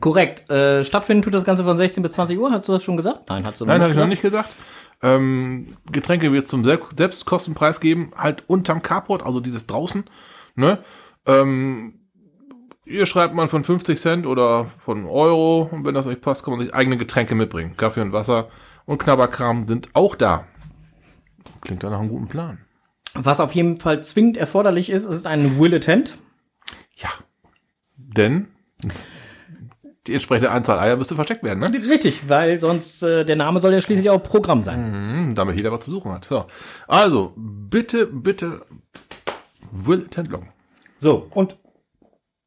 Korrekt. 0.00 0.48
Äh, 0.50 0.84
stattfinden 0.84 1.22
tut 1.22 1.34
das 1.34 1.44
Ganze 1.44 1.64
von 1.64 1.76
16 1.76 2.02
bis 2.02 2.12
20 2.12 2.38
Uhr. 2.38 2.50
Hast 2.50 2.68
du 2.68 2.72
das 2.72 2.82
schon 2.82 2.96
gesagt? 2.96 3.28
Nein, 3.28 3.44
hast 3.44 3.60
du 3.60 3.64
Nein, 3.64 3.78
nicht 3.78 3.84
habe 3.84 3.92
ich 3.92 4.00
noch 4.00 4.06
nicht 4.06 4.22
gesagt. 4.22 4.54
Ähm, 5.02 5.76
Getränke 5.90 6.32
wird 6.32 6.46
zum 6.46 6.64
Sel 6.64 6.80
Selbstkostenpreis 6.96 7.80
geben, 7.80 8.12
halt 8.16 8.44
unterm 8.46 8.82
Carport, 8.82 9.24
also 9.24 9.40
dieses 9.40 9.66
draußen. 9.66 10.04
Ne? 10.54 10.78
Ähm, 11.26 12.00
ihr 12.86 13.06
schreibt 13.06 13.34
man 13.34 13.48
von 13.48 13.64
50 13.64 14.00
Cent 14.00 14.26
oder 14.26 14.70
von 14.78 15.06
Euro 15.06 15.68
und 15.70 15.84
wenn 15.84 15.94
das 15.94 16.06
euch 16.06 16.20
passt, 16.20 16.44
kann 16.44 16.54
man 16.54 16.64
sich 16.64 16.74
eigene 16.74 16.96
Getränke 16.96 17.34
mitbringen. 17.34 17.76
Kaffee 17.76 18.00
und 18.00 18.12
Wasser 18.12 18.48
und 18.86 18.98
Knabberkram 18.98 19.66
sind 19.66 19.90
auch 19.94 20.14
da. 20.14 20.46
Klingt 21.60 21.82
doch 21.82 21.90
nach 21.90 22.00
einem 22.00 22.08
guten 22.08 22.28
Plan. 22.28 22.58
Was 23.14 23.40
auf 23.40 23.52
jeden 23.52 23.78
Fall 23.78 24.02
zwingend 24.02 24.36
erforderlich 24.36 24.90
ist, 24.90 25.06
ist 25.06 25.26
ein 25.26 25.58
Will 25.58 25.74
Attend. 25.74 26.18
Ja. 26.96 27.10
Denn 27.96 28.48
die 30.06 30.12
entsprechende 30.12 30.50
Anzahl 30.50 30.78
Eier 30.78 30.96
müsste 30.96 31.14
versteckt 31.14 31.42
werden, 31.42 31.60
ne? 31.60 31.72
Richtig, 31.72 32.28
weil 32.28 32.60
sonst 32.60 33.02
äh, 33.02 33.24
der 33.24 33.36
Name 33.36 33.58
soll 33.58 33.72
ja 33.72 33.80
schließlich 33.80 34.10
auch 34.10 34.22
Programm 34.22 34.62
sein. 34.62 35.28
Mhm, 35.28 35.34
damit 35.34 35.56
jeder 35.56 35.72
was 35.72 35.80
zu 35.80 35.90
suchen 35.90 36.12
hat. 36.12 36.26
So. 36.26 36.44
Also, 36.86 37.32
bitte, 37.36 38.06
bitte 38.06 38.62
Will 39.70 40.06
Tent 40.08 40.28
loggen. 40.28 40.50
So, 40.98 41.26
und 41.30 41.56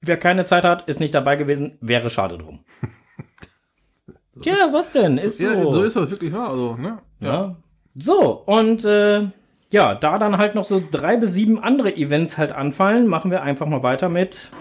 wer 0.02 0.18
keine 0.18 0.46
Zeit 0.46 0.66
hat, 0.66 0.88
ist 0.88 1.00
nicht 1.00 1.14
dabei 1.14 1.36
gewesen, 1.36 1.78
wäre 1.82 2.10
schade 2.10 2.38
drum. 2.38 2.60
Tja, 4.42 4.70
was 4.72 4.92
denn? 4.92 5.18
Ist 5.18 5.40
so. 5.40 5.46
Ja, 5.46 5.62
so 5.72 5.82
ist 5.84 5.96
das 5.96 6.12
wirklich 6.12 6.32
wahr. 6.32 6.50
Also, 6.50 6.76
ne? 6.76 7.00
Ja. 7.20 7.56
So, 7.96 8.44
und 8.46 8.86
äh, 8.86 9.30
ja, 9.72 9.96
da 9.96 10.18
dann 10.18 10.38
halt 10.38 10.56
noch 10.56 10.66
so 10.66 10.82
drei 10.92 11.18
bis 11.18 11.34
sieben 11.34 11.62
andere 11.62 11.96
Events 11.96 12.38
halt 12.38 12.52
anfallen, 12.52 13.08
machen 13.08 13.32
wir 13.32 13.42
einfach 13.42 13.66
mal 13.66 13.84
weiter 13.84 14.10
mit. 14.10 14.52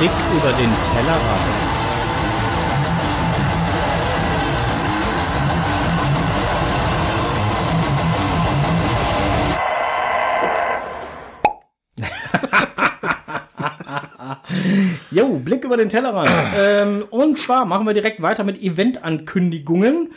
Blick 0.00 0.12
über 0.34 0.50
den 0.52 0.70
Tellerrand. 0.94 1.40
Jo, 15.10 15.38
Blick 15.38 15.64
über 15.64 15.76
den 15.76 15.90
Tellerrand. 15.90 16.30
ähm, 16.56 17.04
und 17.10 17.38
zwar 17.38 17.66
machen 17.66 17.84
wir 17.86 17.92
direkt 17.92 18.22
weiter 18.22 18.42
mit 18.42 18.62
Eventankündigungen. 18.62 20.14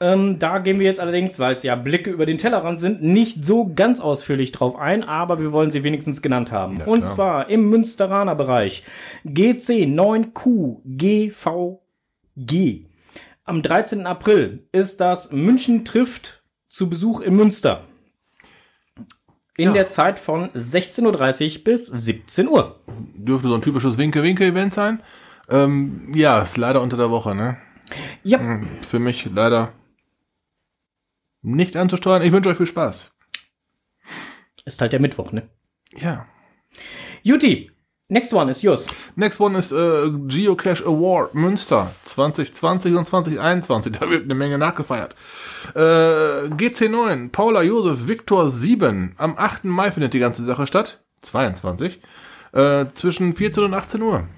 Ähm, 0.00 0.38
da 0.40 0.58
gehen 0.58 0.78
wir 0.80 0.86
jetzt 0.86 0.98
allerdings, 1.00 1.38
weil 1.38 1.54
es 1.54 1.62
ja 1.62 1.76
Blicke 1.76 2.10
über 2.10 2.26
den 2.26 2.36
Tellerrand 2.36 2.80
sind, 2.80 3.02
nicht 3.02 3.44
so 3.44 3.72
ganz 3.74 4.00
ausführlich 4.00 4.50
drauf 4.52 4.76
ein, 4.76 5.04
aber 5.04 5.38
wir 5.38 5.52
wollen 5.52 5.70
sie 5.70 5.84
wenigstens 5.84 6.20
genannt 6.20 6.50
haben. 6.50 6.80
Ja, 6.80 6.86
und 6.86 7.06
zwar 7.06 7.48
im 7.48 7.70
Münsteraner 7.70 8.34
Bereich 8.34 8.82
GC 9.24 9.84
9Q 9.86 10.80
GVG. 10.84 12.86
Am 13.44 13.62
13. 13.62 14.06
April 14.06 14.66
ist 14.72 15.00
das 15.00 15.30
München 15.30 15.84
trifft 15.84 16.42
zu 16.68 16.90
Besuch 16.90 17.20
in 17.20 17.36
Münster. 17.36 17.84
In 19.56 19.66
Ja. 19.66 19.72
der 19.74 19.88
Zeit 19.90 20.18
von 20.18 20.48
16.30 20.50 21.58
Uhr 21.58 21.64
bis 21.64 21.86
17 21.86 22.48
Uhr. 22.48 22.80
Dürfte 23.14 23.48
so 23.48 23.54
ein 23.54 23.62
typisches 23.62 23.96
Winke-Winke-Event 23.98 24.74
sein. 24.74 25.00
Ähm, 25.48 26.10
ja, 26.14 26.40
ist 26.40 26.56
leider 26.56 26.82
unter 26.82 26.96
der 26.96 27.10
Woche, 27.10 27.34
ne? 27.36 27.58
Ja, 28.24 28.38
Hm, 28.40 28.66
Für 28.80 28.98
mich 28.98 29.28
leider 29.32 29.72
nicht 31.44 31.76
anzusteuern. 31.76 32.22
Ich 32.22 32.32
wünsche 32.32 32.48
euch 32.48 32.56
viel 32.56 32.66
Spaß. 32.66 33.12
ist 34.64 34.80
halt 34.80 34.92
der 34.92 35.00
Mittwoch, 35.00 35.30
ne? 35.30 35.48
Ja. 35.96 36.26
Juti, 37.22 37.70
next 38.08 38.32
one 38.32 38.50
is 38.50 38.62
yours. 38.62 38.86
Next 39.14 39.40
one 39.40 39.58
ist 39.58 39.70
äh, 39.70 40.10
Geocache 40.26 40.84
Award 40.84 41.34
Münster 41.34 41.92
2020 42.04 42.94
und 42.94 43.04
2021. 43.04 43.92
Da 43.92 44.08
wird 44.08 44.24
eine 44.24 44.34
Menge 44.34 44.58
nachgefeiert. 44.58 45.14
Äh, 45.74 46.48
GC9, 46.48 47.30
Paula 47.30 47.62
Josef 47.62 48.08
Viktor 48.08 48.50
7. 48.50 49.14
Am 49.18 49.36
8. 49.36 49.64
Mai 49.64 49.90
findet 49.90 50.14
die 50.14 50.18
ganze 50.18 50.44
Sache 50.44 50.66
statt. 50.66 51.04
22. 51.22 52.00
Äh, 52.52 52.86
zwischen 52.94 53.34
14 53.34 53.64
und 53.64 53.74
18 53.74 54.02
Uhr. 54.02 54.28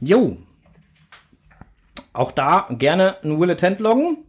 Jo. 0.00 0.36
Auch 2.12 2.32
da 2.32 2.66
gerne 2.70 3.22
ein 3.22 3.38
Will 3.38 3.50
Attend 3.50 3.80
loggen. 3.80 4.24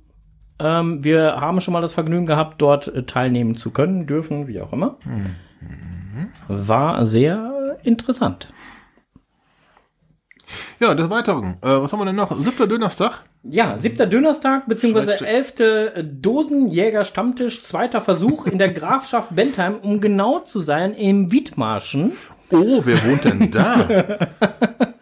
Ähm, 0.63 1.03
wir 1.03 1.41
haben 1.41 1.59
schon 1.59 1.73
mal 1.73 1.81
das 1.81 1.93
Vergnügen 1.93 2.25
gehabt, 2.25 2.61
dort 2.61 2.87
äh, 2.87 3.03
teilnehmen 3.03 3.55
zu 3.55 3.71
können, 3.71 4.07
dürfen, 4.07 4.47
wie 4.47 4.61
auch 4.61 4.71
immer. 4.71 4.97
War 6.47 7.03
sehr 7.03 7.77
interessant. 7.83 8.47
Ja, 10.79 10.93
des 10.93 11.09
Weiteren. 11.09 11.55
Äh, 11.61 11.81
was 11.81 11.91
haben 11.91 11.99
wir 11.99 12.05
denn 12.05 12.15
noch? 12.15 12.35
Siebter 12.39 12.67
Dönerstag. 12.67 13.23
Ja, 13.43 13.77
siebter 13.77 14.05
Dönerstag, 14.05 14.67
beziehungsweise 14.67 15.25
elfte 15.25 16.03
Dosenjäger-Stammtisch, 16.03 17.61
zweiter 17.61 18.01
Versuch 18.01 18.47
in 18.47 18.57
der 18.57 18.69
Grafschaft 18.73 19.35
Bentheim, 19.35 19.75
um 19.81 19.99
genau 19.99 20.39
zu 20.39 20.61
sein, 20.61 20.93
im 20.93 21.31
Wiedmarschen. 21.31 22.13
Oh, 22.51 22.81
wer 22.85 23.03
wohnt 23.05 23.25
denn 23.25 23.51
da? 23.51 23.87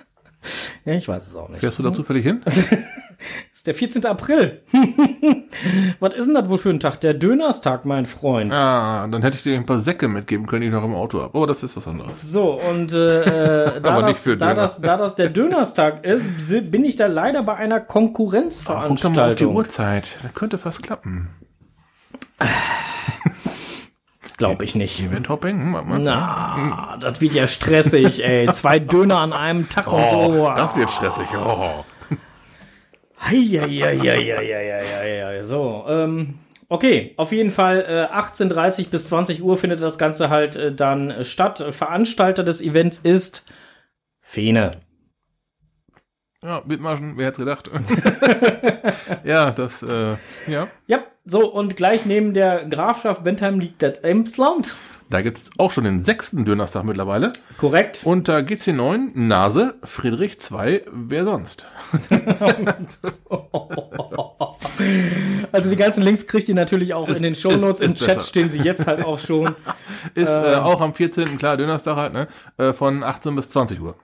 Ja, 0.86 0.94
ich 0.94 1.08
weiß 1.08 1.28
es 1.28 1.36
auch 1.36 1.50
nicht. 1.50 1.60
Fährst 1.60 1.78
du 1.78 1.84
da 1.84 1.94
zufällig 1.94 2.24
hin? 2.24 2.42
ist 3.52 3.68
der 3.68 3.76
14. 3.76 4.06
April. 4.06 4.62
Was 6.00 6.14
ist 6.16 6.26
denn 6.26 6.36
das 6.36 6.50
wohl 6.50 6.58
für 6.58 6.70
ein 6.70 6.80
Tag? 6.80 7.02
Der 7.02 7.14
Dönerstag, 7.14 7.86
mein 7.86 8.06
Freund. 8.06 8.54
Ah, 8.54 9.08
dann 9.08 9.22
hätte 9.22 9.38
ich 9.38 9.44
dir 9.44 9.56
ein 9.56 9.66
paar 9.66 9.80
Säcke 9.80 10.08
mitgeben 10.08 10.48
können, 10.48 10.62
die 10.62 10.68
ich 10.68 10.74
noch 10.74 10.84
im 10.84 10.96
Auto 10.96 11.22
habe. 11.22 11.38
Aber 11.38 11.48
das 11.48 11.64
ist 11.64 11.78
was 11.78 11.88
anderes. 11.88 12.32
So, 12.32 12.60
und 12.70 12.94
äh, 12.94 13.76
äh, 13.76 13.82
da, 13.82 14.02
das, 14.02 14.24
da, 14.24 14.54
das, 14.54 14.82
da 14.82 14.98
das 14.98 15.16
der 15.16 15.30
Dönerstag 15.30 16.06
ist, 16.06 16.28
bin 16.72 16.84
ich 16.86 16.96
da 16.96 17.08
leider 17.08 17.44
bei 17.44 17.56
einer 17.56 17.80
Guck 17.80 17.88
doch 17.88 18.00
mal 18.00 18.06
auf 18.06 18.16
die 18.16 18.16
Konkurrenzveranstaltung. 18.16 19.56
Uhrzeit. 19.56 20.18
Das 20.24 20.34
könnte 20.34 20.58
fast 20.58 20.84
klappen. 20.84 21.30
Glaube 24.38 24.64
ich 24.64 24.74
nicht. 24.74 25.08
Meinst 25.12 25.28
du? 25.28 26.12
Na, 26.12 26.98
das 27.00 27.22
wird 27.22 27.34
ja 27.34 27.46
stressig, 27.46 28.24
ey. 28.24 28.48
Zwei 28.52 28.80
Döner 28.80 29.20
an 29.20 29.34
einem 29.34 29.70
Tag 29.70 29.86
und 29.86 30.02
Oh, 30.02 30.34
so. 30.34 30.54
das 30.56 30.76
wird 30.76 30.90
stressig. 30.90 31.28
Oh. 31.36 31.86
Heieieiei. 33.22 34.42
So, 35.44 35.86
ähm, 35.88 36.40
okay, 36.70 37.14
auf 37.18 37.32
jeden 37.32 37.52
Fall 37.52 37.86
äh, 37.88 38.08
18.30 38.14 38.90
bis 38.90 39.08
20 39.08 39.44
Uhr 39.44 39.58
findet 39.58 39.82
das 39.82 39.98
Ganze 39.98 40.30
halt 40.30 40.56
äh, 40.56 40.74
dann 40.74 41.12
äh, 41.12 41.24
statt. 41.24 41.64
Veranstalter 41.72 42.44
des 42.44 42.62
Events 42.62 43.00
ist 43.00 43.44
Fene. 44.20 44.72
Ja, 46.44 46.64
Wittmarschen, 46.66 47.18
wer 47.18 47.28
hätte 47.28 47.46
gedacht? 47.46 47.70
ja, 49.24 49.52
das, 49.52 49.84
äh, 49.84 50.16
ja. 50.48 50.68
Ja, 50.88 51.06
so, 51.24 51.54
und 51.54 51.78
gleich 51.78 52.08
neben 52.08 52.34
der 52.34 52.66
Grafschaft 52.66 53.24
Bentheim 53.24 53.60
liegt 53.60 53.84
das 53.84 54.00
Emsland. 54.00 54.76
Da 55.12 55.22
gibt's 55.22 55.50
auch 55.58 55.72
schon 55.72 55.84
den 55.84 56.04
sechsten 56.04 56.46
Dönerstag 56.46 56.84
mittlerweile. 56.86 57.34
Korrekt. 57.58 58.02
Und 58.06 58.28
da 58.30 58.38
GC9, 58.38 59.12
Nase, 59.14 59.76
Friedrich 59.84 60.40
2, 60.40 60.86
wer 60.92 61.26
sonst? 61.26 61.68
Also 65.52 65.70
die 65.70 65.76
ganzen 65.76 66.02
Links 66.04 66.28
kriegt 66.28 66.48
ihr 66.50 66.56
natürlich 66.56 66.94
auch 66.94 67.08
Ist- 67.10 67.18
in 67.18 67.24
den 67.24 67.36
Shownotes. 67.36 67.82
ist- 67.82 67.86
Im 67.86 67.94
ist 67.94 68.00
Chat 68.00 68.08
besser. 68.16 68.22
stehen 68.28 68.50
sie 68.50 68.60
jetzt 68.60 68.88
halt 68.88 69.04
auch 69.06 69.20
schon. 69.20 69.56
Ist 70.16 70.30
äh, 70.30 70.56
auch 70.56 70.82
am 70.82 70.94
14. 70.94 71.38
klar, 71.38 71.58
Dönerstag 71.58 71.96
halt, 71.98 72.14
ne? 72.14 72.28
Äh, 72.58 72.74
von 72.74 73.04
18 73.04 73.36
bis 73.36 73.50
20 73.50 73.80
Uhr. 73.82 73.96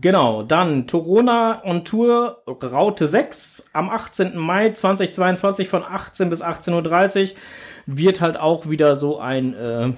Genau, 0.00 0.42
dann 0.42 0.86
Torona 0.86 1.62
on 1.64 1.84
Tour 1.84 2.42
Raute 2.46 3.06
6 3.06 3.66
am 3.72 3.88
18. 3.90 4.36
Mai 4.36 4.70
2022 4.72 5.68
von 5.68 5.84
18 5.84 6.28
bis 6.30 6.42
18.30 6.42 7.30
Uhr 7.32 7.36
wird 7.86 8.20
halt 8.20 8.36
auch 8.38 8.68
wieder 8.68 8.96
so 8.96 9.18
ein 9.20 9.54
äh, 9.54 9.92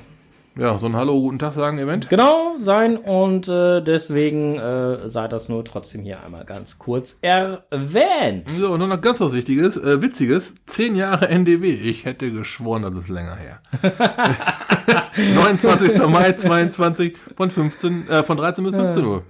Ja, 0.57 0.76
so 0.78 0.87
ein 0.87 0.97
Hallo, 0.97 1.21
guten 1.21 1.38
Tag 1.38 1.54
sagen 1.54 1.78
Event. 1.78 2.09
genau 2.11 2.57
sein 2.59 2.97
und 2.97 3.47
äh, 3.49 3.80
deswegen 3.83 4.59
äh, 4.59 5.09
sei 5.09 5.28
das 5.28 5.49
nur 5.49 5.64
trotzdem 5.64 6.02
hier 6.02 6.23
einmal 6.25 6.45
ganz 6.45 6.78
kurz 6.78 7.19
erwähnt. 7.23 8.50
So, 8.50 8.73
und 8.73 8.80
noch 8.80 9.00
ganz 9.00 9.21
was 9.21 9.33
Wichtiges, 9.33 9.76
äh, 9.76 10.02
Witziges, 10.02 10.57
10 10.66 10.97
Jahre 10.97 11.28
NDW. 11.28 11.71
Ich 11.71 12.04
hätte 12.04 12.33
geschworen, 12.33 12.83
das 12.83 12.97
ist 12.97 13.09
länger 13.09 13.37
her. 13.37 13.57
29. 15.34 16.06
Mai 16.08 16.32
22 16.32 17.16
von 17.36 17.50
15, 17.50 18.08
äh, 18.08 18.22
von 18.22 18.36
13 18.36 18.64
bis 18.64 18.74
15 18.74 19.04
Uhr. 19.04 19.22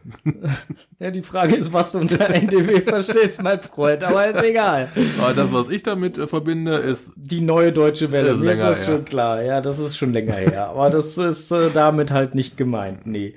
Ja, 0.99 1.11
die 1.11 1.23
Frage 1.23 1.57
ist, 1.57 1.73
was 1.73 1.93
du 1.93 1.99
unter 1.99 2.29
NDW 2.31 2.81
verstehst, 2.87 3.43
mein 3.43 3.61
Freund, 3.61 4.05
aber 4.05 4.29
ist 4.29 4.43
egal. 4.43 4.89
Aber 5.21 5.33
das, 5.35 5.53
was 5.53 5.71
ich 5.71 5.83
damit 5.83 6.19
äh, 6.19 6.27
verbinde, 6.27 6.75
ist, 6.77 7.11
Die 7.17 7.41
neue 7.41 7.73
deutsche 7.73 8.13
Welle, 8.13 8.31
Ist 8.31 8.41
mir 8.41 8.53
ist 8.53 8.63
das 8.63 8.81
her. 8.81 8.87
schon 8.95 9.05
klar. 9.05 9.43
Ja, 9.43 9.61
das 9.61 9.79
ist 9.79 9.97
schon 9.97 10.13
länger 10.13 10.35
her. 10.35 10.69
Aber 10.69 10.91
das 10.91 11.17
ist 11.19 11.51
äh, 11.51 11.71
damit 11.73 12.11
halt 12.11 12.35
nicht 12.35 12.57
gemeint, 12.57 13.07
nee. 13.07 13.35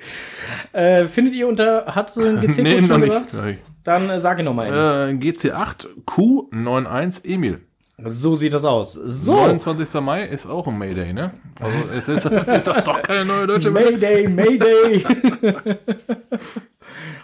Äh, 0.73 1.05
findet 1.05 1.33
ihr 1.33 1.47
unter, 1.47 1.85
hat 1.87 2.09
so 2.09 2.21
ein 2.21 2.39
GC 2.41 2.57
nee, 2.63 2.81
schon 2.81 3.01
gesagt? 3.01 3.33
nicht. 3.45 3.59
Dann 3.83 4.09
äh, 4.09 4.19
sag 4.19 4.39
ich 4.39 4.45
nochmal. 4.45 4.67
Äh, 4.67 5.13
GC8 5.13 5.87
Q91 6.05 7.25
Emil. 7.25 7.59
So 8.05 8.35
sieht 8.35 8.53
das 8.53 8.65
aus. 8.65 8.93
So. 8.93 9.33
29. 9.33 10.01
Mai 10.01 10.23
ist 10.25 10.45
auch 10.45 10.67
ein 10.67 10.77
Mayday, 10.77 11.13
ne? 11.13 11.31
Also 11.59 11.77
es 11.89 12.07
ist, 12.09 12.25
es 12.25 12.47
ist 12.47 12.67
doch 12.67 13.01
keine 13.01 13.25
neue 13.25 13.47
deutsche. 13.47 13.71
Mayday, 13.71 14.27
Mayday. 14.27 15.05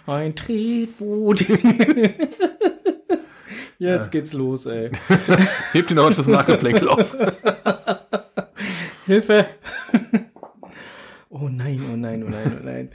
Ein 0.06 0.34
Tretboot. 0.34 1.46
Jetzt 3.78 4.10
geht's 4.10 4.32
los, 4.32 4.66
ey. 4.66 4.90
Hebt 5.72 5.90
ihn 5.90 5.96
noch 5.96 6.12
fürs 6.12 6.26
Nachgeplänkel 6.26 6.88
auf. 6.88 7.16
Hilfe. 9.06 9.46
Oh 11.30 11.48
nein, 11.48 11.80
oh 11.90 11.96
nein, 11.96 12.22
oh 12.24 12.28
nein, 12.28 12.58
oh 12.60 12.64
nein. 12.64 12.90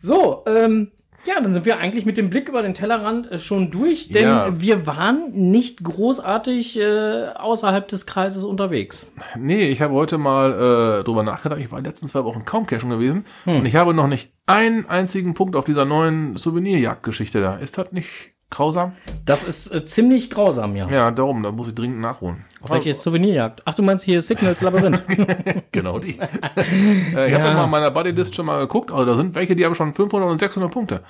So, 0.00 0.42
ähm, 0.46 0.90
ja, 1.26 1.40
dann 1.40 1.52
sind 1.52 1.64
wir 1.66 1.78
eigentlich 1.78 2.04
mit 2.06 2.16
dem 2.16 2.30
Blick 2.30 2.48
über 2.48 2.62
den 2.62 2.74
Tellerrand 2.74 3.30
äh, 3.32 3.38
schon 3.38 3.70
durch, 3.70 4.08
denn 4.08 4.24
Ja. 4.24 4.60
wir 4.60 4.86
waren 4.86 5.30
nicht 5.50 5.82
großartig 5.82 6.78
äh, 6.78 7.26
außerhalb 7.34 7.86
des 7.88 8.06
Kreises 8.06 8.44
unterwegs. 8.44 9.12
Nee, 9.38 9.68
ich 9.68 9.80
habe 9.80 9.94
heute 9.94 10.18
mal 10.18 11.00
äh, 11.00 11.04
drüber 11.04 11.22
nachgedacht. 11.22 11.60
Ich 11.60 11.70
war 11.70 11.78
in 11.78 11.84
den 11.84 11.90
letzten 11.90 12.08
zwei 12.08 12.24
Wochen 12.24 12.44
kaum 12.44 12.66
cashen 12.66 12.90
gewesen. 12.90 13.24
Und 13.46 13.66
ich 13.66 13.76
habe 13.76 13.94
noch 13.94 14.06
nicht 14.08 14.30
einen 14.46 14.86
einzigen 14.88 15.34
Punkt 15.34 15.56
auf 15.56 15.64
dieser 15.64 15.84
neuen 15.84 16.36
Souvenirjagdgeschichte 16.36 17.40
da. 17.40 17.54
Ist 17.56 17.78
das 17.78 17.92
nicht 17.92 18.33
grausam? 18.50 18.92
Das 19.24 19.44
ist 19.44 19.72
äh, 19.74 19.84
ziemlich 19.84 20.30
grausam, 20.30 20.76
ja. 20.76 20.86
Ja, 20.88 21.10
darum, 21.10 21.42
da 21.42 21.50
muss 21.50 21.68
ich 21.68 21.74
dringend 21.74 22.00
nachholen. 22.00 22.44
Auf 22.62 22.70
welche 22.70 22.94
Souvenirjagd? 22.94 23.62
Ach, 23.64 23.74
du 23.74 23.82
meinst 23.82 24.04
hier 24.04 24.22
Signals 24.22 24.60
Labyrinth. 24.62 25.04
Genau 25.72 25.98
die. 25.98 26.18
äh, 26.18 27.28
ich 27.28 27.34
habe 27.34 27.44
Ja. 27.48 27.54
mal 27.54 27.64
in 27.64 27.70
meiner 27.70 27.90
Bodylist 27.90 28.34
schon 28.34 28.46
mal 28.46 28.58
geguckt. 28.60 28.90
Also 28.90 29.04
da 29.04 29.14
sind 29.14 29.34
welche, 29.34 29.56
die 29.56 29.64
haben 29.64 29.74
schon 29.74 29.92
500 29.94 30.30
und 30.30 30.38
600 30.38 30.70
Punkte. 30.70 31.00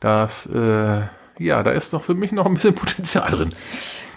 Das, 0.00 0.46
äh, 0.46 1.02
ja, 1.38 1.62
da 1.62 1.70
ist 1.70 1.92
doch 1.92 2.02
für 2.02 2.14
mich 2.14 2.32
noch 2.32 2.46
ein 2.46 2.54
bisschen 2.54 2.74
Potenzial 2.74 3.30
drin. 3.30 3.50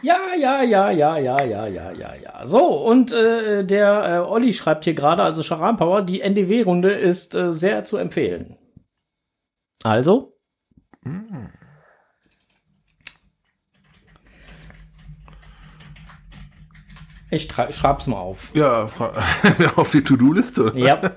Ja, 0.01 0.17
ja, 0.37 0.61
ja, 0.63 0.89
ja, 0.91 1.17
ja, 1.17 1.41
ja, 1.43 1.67
ja, 1.67 1.91
ja, 1.91 2.13
ja. 2.15 2.45
So, 2.45 2.65
und 2.85 3.13
äh, 3.13 3.63
der 3.65 4.05
äh, 4.05 4.17
Olli 4.19 4.51
schreibt 4.51 4.83
hier 4.83 4.93
gerade, 4.95 5.23
also 5.23 5.41
Charan 5.43 5.77
Power, 5.77 6.01
die 6.01 6.19
NDW-Runde 6.21 6.91
ist 6.91 7.35
äh, 7.35 7.53
sehr 7.53 7.83
zu 7.85 7.95
empfehlen. 7.97 8.57
Also? 9.83 10.33
Ich 17.33 17.49
schreib's 17.75 18.07
mal 18.07 18.17
auf. 18.17 18.51
Ja, 18.53 18.87
auf 19.75 19.91
die 19.91 20.03
To-Do-Liste. 20.03 20.73
Ja, 20.75 21.01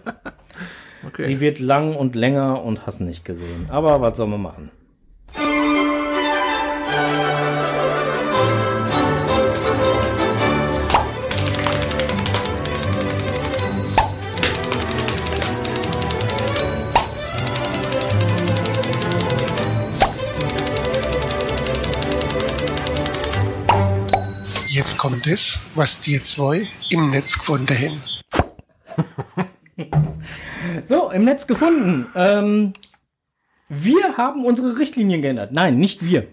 Okay. 1.06 1.22
sie 1.24 1.40
wird 1.40 1.60
lang 1.60 1.94
und 1.94 2.14
länger 2.16 2.62
und 2.64 2.84
hast 2.86 3.00
nicht 3.00 3.24
gesehen. 3.24 3.66
Aber 3.68 4.00
was 4.00 4.16
soll 4.16 4.26
man 4.26 4.42
machen? 4.42 4.70
Kommt 25.06 25.28
es, 25.28 25.56
was 25.76 26.00
die 26.00 26.20
zwei 26.20 26.66
im 26.90 27.12
Netz 27.12 27.38
gefunden 27.38 27.78
haben. 27.78 28.02
So, 30.82 31.10
im 31.12 31.22
Netz 31.22 31.46
gefunden. 31.46 32.06
Ähm, 32.16 32.72
wir 33.68 34.16
haben 34.16 34.44
unsere 34.44 34.78
Richtlinien 34.80 35.22
geändert. 35.22 35.52
Nein, 35.52 35.78
nicht 35.78 36.04
wir. 36.04 36.26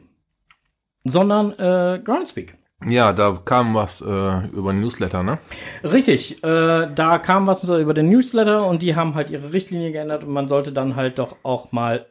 Sondern 1.03 1.51
äh, 1.51 2.01
Groundspeak. 2.03 2.57
Ja, 2.87 3.13
da 3.13 3.39
kam 3.45 3.75
was 3.75 4.01
äh, 4.01 4.47
über 4.47 4.71
den 4.71 4.81
Newsletter, 4.81 5.21
ne? 5.21 5.37
Richtig, 5.83 6.43
äh, 6.43 6.87
da 6.95 7.19
kam 7.19 7.45
was 7.45 7.63
über 7.69 7.93
den 7.93 8.09
Newsletter 8.09 8.65
und 8.65 8.81
die 8.81 8.95
haben 8.95 9.13
halt 9.13 9.29
ihre 9.29 9.53
Richtlinie 9.53 9.91
geändert 9.91 10.23
und 10.23 10.33
man 10.33 10.47
sollte 10.47 10.71
dann 10.71 10.95
halt 10.95 11.19
doch 11.19 11.35
auch 11.43 11.71
mal 11.71 12.07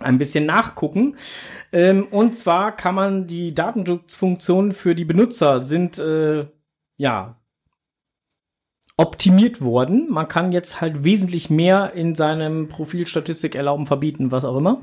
ein 0.00 0.18
bisschen 0.18 0.46
nachgucken. 0.46 1.16
Ähm, 1.72 2.06
und 2.10 2.36
zwar 2.36 2.74
kann 2.76 2.94
man 2.94 3.26
die 3.26 3.54
Datenschutzfunktionen 3.54 4.72
für 4.72 4.94
die 4.94 5.04
Benutzer 5.04 5.60
sind 5.60 5.98
äh, 5.98 6.46
ja 6.96 7.36
optimiert 8.98 9.60
worden. 9.60 10.06
Man 10.10 10.26
kann 10.26 10.52
jetzt 10.52 10.80
halt 10.80 11.04
wesentlich 11.04 11.50
mehr 11.50 11.92
in 11.92 12.14
seinem 12.14 12.68
Profilstatistik 12.68 13.54
erlauben, 13.54 13.84
verbieten, 13.84 14.30
was 14.32 14.46
auch 14.46 14.56
immer. 14.56 14.80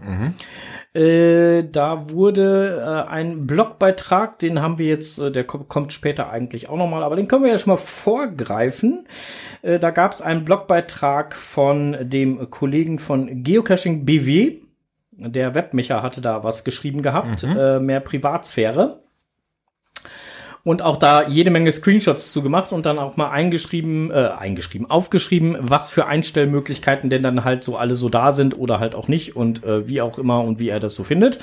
Äh, 0.93 1.63
da 1.71 2.11
wurde 2.11 2.79
äh, 3.07 3.09
ein 3.09 3.47
Blogbeitrag, 3.47 4.37
den 4.37 4.61
haben 4.61 4.77
wir 4.77 4.85
jetzt, 4.85 5.17
äh, 5.17 5.31
der 5.31 5.45
ko- 5.45 5.63
kommt 5.67 5.91
später 5.93 6.29
eigentlich 6.29 6.69
auch 6.69 6.77
nochmal, 6.77 7.01
aber 7.01 7.15
den 7.15 7.27
können 7.27 7.43
wir 7.43 7.49
ja 7.49 7.57
schon 7.57 7.71
mal 7.73 7.77
vorgreifen. 7.77 9.07
Äh, 9.63 9.79
da 9.79 9.89
gab 9.89 10.13
es 10.13 10.21
einen 10.21 10.45
Blogbeitrag 10.45 11.33
von 11.33 11.97
dem 12.01 12.51
Kollegen 12.51 12.99
von 12.99 13.43
Geocaching 13.43 14.05
BW. 14.05 14.59
Der 15.17 15.55
Webmecher 15.55 16.01
hatte 16.01 16.21
da 16.21 16.43
was 16.43 16.63
geschrieben 16.63 17.01
gehabt, 17.01 17.43
äh, 17.43 17.79
mehr 17.79 17.99
Privatsphäre. 17.99 19.03
Und 20.65 20.81
auch 20.81 20.95
da 20.95 21.27
jede 21.27 21.51
Menge 21.51 21.73
Screenshots 21.73 22.31
zu 22.31 22.41
gemacht 22.41 22.71
und 22.71 22.85
dann 22.85 22.97
auch 22.97 23.17
mal 23.17 23.29
eingeschrieben, 23.29 24.11
äh, 24.11 24.29
eingeschrieben, 24.37 24.89
aufgeschrieben, 24.89 25.57
was 25.59 25.91
für 25.91 26.05
Einstellmöglichkeiten 26.05 27.09
denn 27.09 27.21
dann 27.21 27.43
halt 27.43 27.65
so 27.65 27.75
alle 27.75 27.95
so 27.95 28.07
da 28.07 28.31
sind 28.31 28.57
oder 28.57 28.79
halt 28.79 28.95
auch 28.95 29.09
nicht 29.09 29.35
und 29.35 29.65
äh, 29.65 29.89
wie 29.89 29.99
auch 29.99 30.17
immer 30.17 30.41
und 30.41 30.59
wie 30.59 30.69
er 30.69 30.79
das 30.79 30.93
so 30.93 31.03
findet. 31.03 31.37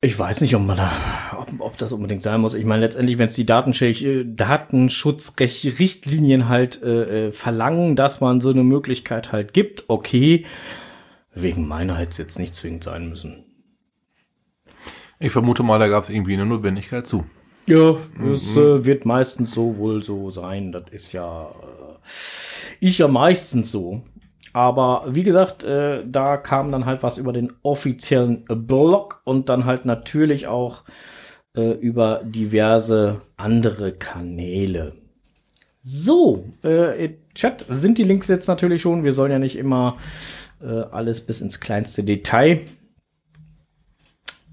Ich 0.00 0.18
weiß 0.18 0.40
nicht, 0.40 0.56
ob 0.56 0.64
man 0.66 0.78
da, 0.78 0.90
ob, 1.38 1.48
ob 1.60 1.78
das 1.78 1.92
unbedingt 1.92 2.22
sein 2.22 2.40
muss. 2.40 2.54
Ich 2.54 2.64
meine, 2.64 2.80
letztendlich, 2.80 3.18
wenn 3.18 3.28
es 3.28 3.34
die 3.34 3.46
äh, 3.46 4.24
Datenschutzrichtlinien 4.24 6.48
halt 6.48 6.82
äh, 6.82 7.26
äh, 7.26 7.32
verlangen, 7.32 7.94
dass 7.94 8.22
man 8.22 8.40
so 8.40 8.48
eine 8.50 8.64
Möglichkeit 8.64 9.32
halt 9.32 9.52
gibt, 9.52 9.84
okay. 9.88 10.46
Wegen 11.34 11.66
meiner 11.66 11.96
hätte 11.96 12.10
es 12.10 12.18
jetzt 12.18 12.38
nicht 12.38 12.54
zwingend 12.54 12.84
sein 12.84 13.08
müssen. 13.08 13.44
Ich 15.18 15.32
vermute 15.32 15.62
mal, 15.62 15.78
da 15.78 15.88
gab 15.88 16.04
es 16.04 16.10
irgendwie 16.10 16.34
eine 16.34 16.46
Notwendigkeit 16.46 17.06
zu. 17.06 17.24
Ja, 17.66 17.96
es 18.30 18.56
äh, 18.56 18.84
wird 18.84 19.06
meistens 19.06 19.52
so 19.52 19.78
wohl 19.78 20.02
so 20.02 20.30
sein. 20.30 20.70
Das 20.70 20.84
ist 20.90 21.12
ja, 21.12 21.42
äh, 21.42 22.84
ist 22.84 22.98
ja 22.98 23.08
meistens 23.08 23.70
so. 23.70 24.02
Aber 24.52 25.04
wie 25.08 25.22
gesagt, 25.22 25.64
äh, 25.64 26.04
da 26.06 26.36
kam 26.36 26.70
dann 26.70 26.84
halt 26.84 27.02
was 27.02 27.18
über 27.18 27.32
den 27.32 27.52
offiziellen 27.62 28.44
Blog 28.44 29.22
und 29.24 29.48
dann 29.48 29.64
halt 29.64 29.84
natürlich 29.84 30.46
auch 30.46 30.84
äh, 31.56 31.72
über 31.72 32.22
diverse 32.24 33.18
andere 33.36 33.92
Kanäle. 33.92 34.92
So, 35.82 36.44
äh, 36.62 37.10
Chat 37.34 37.66
sind 37.68 37.98
die 37.98 38.04
Links 38.04 38.28
jetzt 38.28 38.46
natürlich 38.46 38.82
schon. 38.82 39.04
Wir 39.04 39.12
sollen 39.12 39.32
ja 39.32 39.38
nicht 39.38 39.56
immer 39.56 39.96
alles 40.68 41.24
bis 41.26 41.40
ins 41.40 41.60
kleinste 41.60 42.04
Detail 42.04 42.64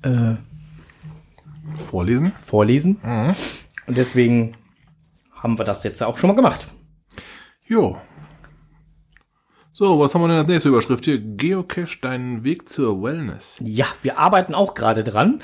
äh, 0.03 0.35
Vorlesen? 1.89 2.31
vorlesen. 2.41 2.97
Und 3.87 3.97
deswegen 3.97 4.53
haben 5.33 5.57
wir 5.57 5.63
das 5.63 5.83
jetzt 5.83 6.01
auch 6.03 6.17
schon 6.17 6.29
mal 6.29 6.35
gemacht. 6.35 6.67
Jo. 7.67 7.97
So, 9.73 9.99
was 9.99 10.13
haben 10.13 10.21
wir 10.21 10.27
denn 10.27 10.37
als 10.37 10.47
nächste 10.47 10.69
Überschrift 10.69 11.05
hier? 11.05 11.17
Geocache 11.19 11.97
deinen 12.01 12.43
Weg 12.43 12.67
zur 12.69 13.01
Wellness. 13.01 13.55
Ja, 13.61 13.85
wir 14.03 14.17
arbeiten 14.19 14.53
auch 14.53 14.73
gerade 14.75 15.03
dran. 15.03 15.39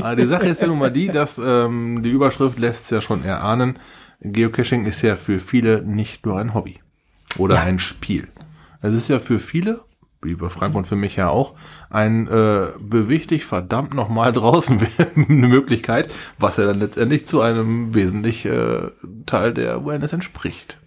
Aber 0.00 0.16
die 0.16 0.26
Sache 0.26 0.46
ist 0.46 0.60
ja 0.60 0.66
nun 0.66 0.78
mal 0.78 0.90
die, 0.90 1.08
dass 1.08 1.38
ähm, 1.38 2.02
die 2.02 2.10
Überschrift 2.10 2.58
lässt 2.58 2.84
es 2.84 2.90
ja 2.90 3.00
schon 3.00 3.22
erahnen. 3.24 3.78
Geocaching 4.20 4.86
ist 4.86 5.02
ja 5.02 5.14
für 5.16 5.38
viele 5.38 5.82
nicht 5.82 6.26
nur 6.26 6.38
ein 6.38 6.54
Hobby 6.54 6.80
oder 7.36 7.56
Ja. 7.56 7.62
ein 7.62 7.78
Spiel. 7.78 8.26
Es 8.80 8.94
ist 8.94 9.08
ja 9.08 9.18
für 9.18 9.38
viele, 9.38 9.84
wie 10.22 10.34
bei 10.34 10.48
Frank 10.48 10.74
und 10.74 10.86
für 10.86 10.96
mich 10.96 11.16
ja 11.16 11.28
auch, 11.28 11.54
ein 11.90 12.26
äh, 12.28 12.68
beweglich 12.78 13.44
verdammt 13.44 13.92
nochmal 13.94 14.32
draußen 14.34 14.80
eine 15.16 15.48
Möglichkeit, 15.48 16.10
was 16.38 16.56
ja 16.56 16.64
dann 16.66 16.80
letztendlich 16.80 17.26
zu 17.26 17.40
einem 17.40 17.94
wesentlichen 17.94 18.52
äh, 18.52 18.90
Teil 19.26 19.54
der 19.54 19.84
Wellness 19.84 20.12
entspricht. 20.12 20.78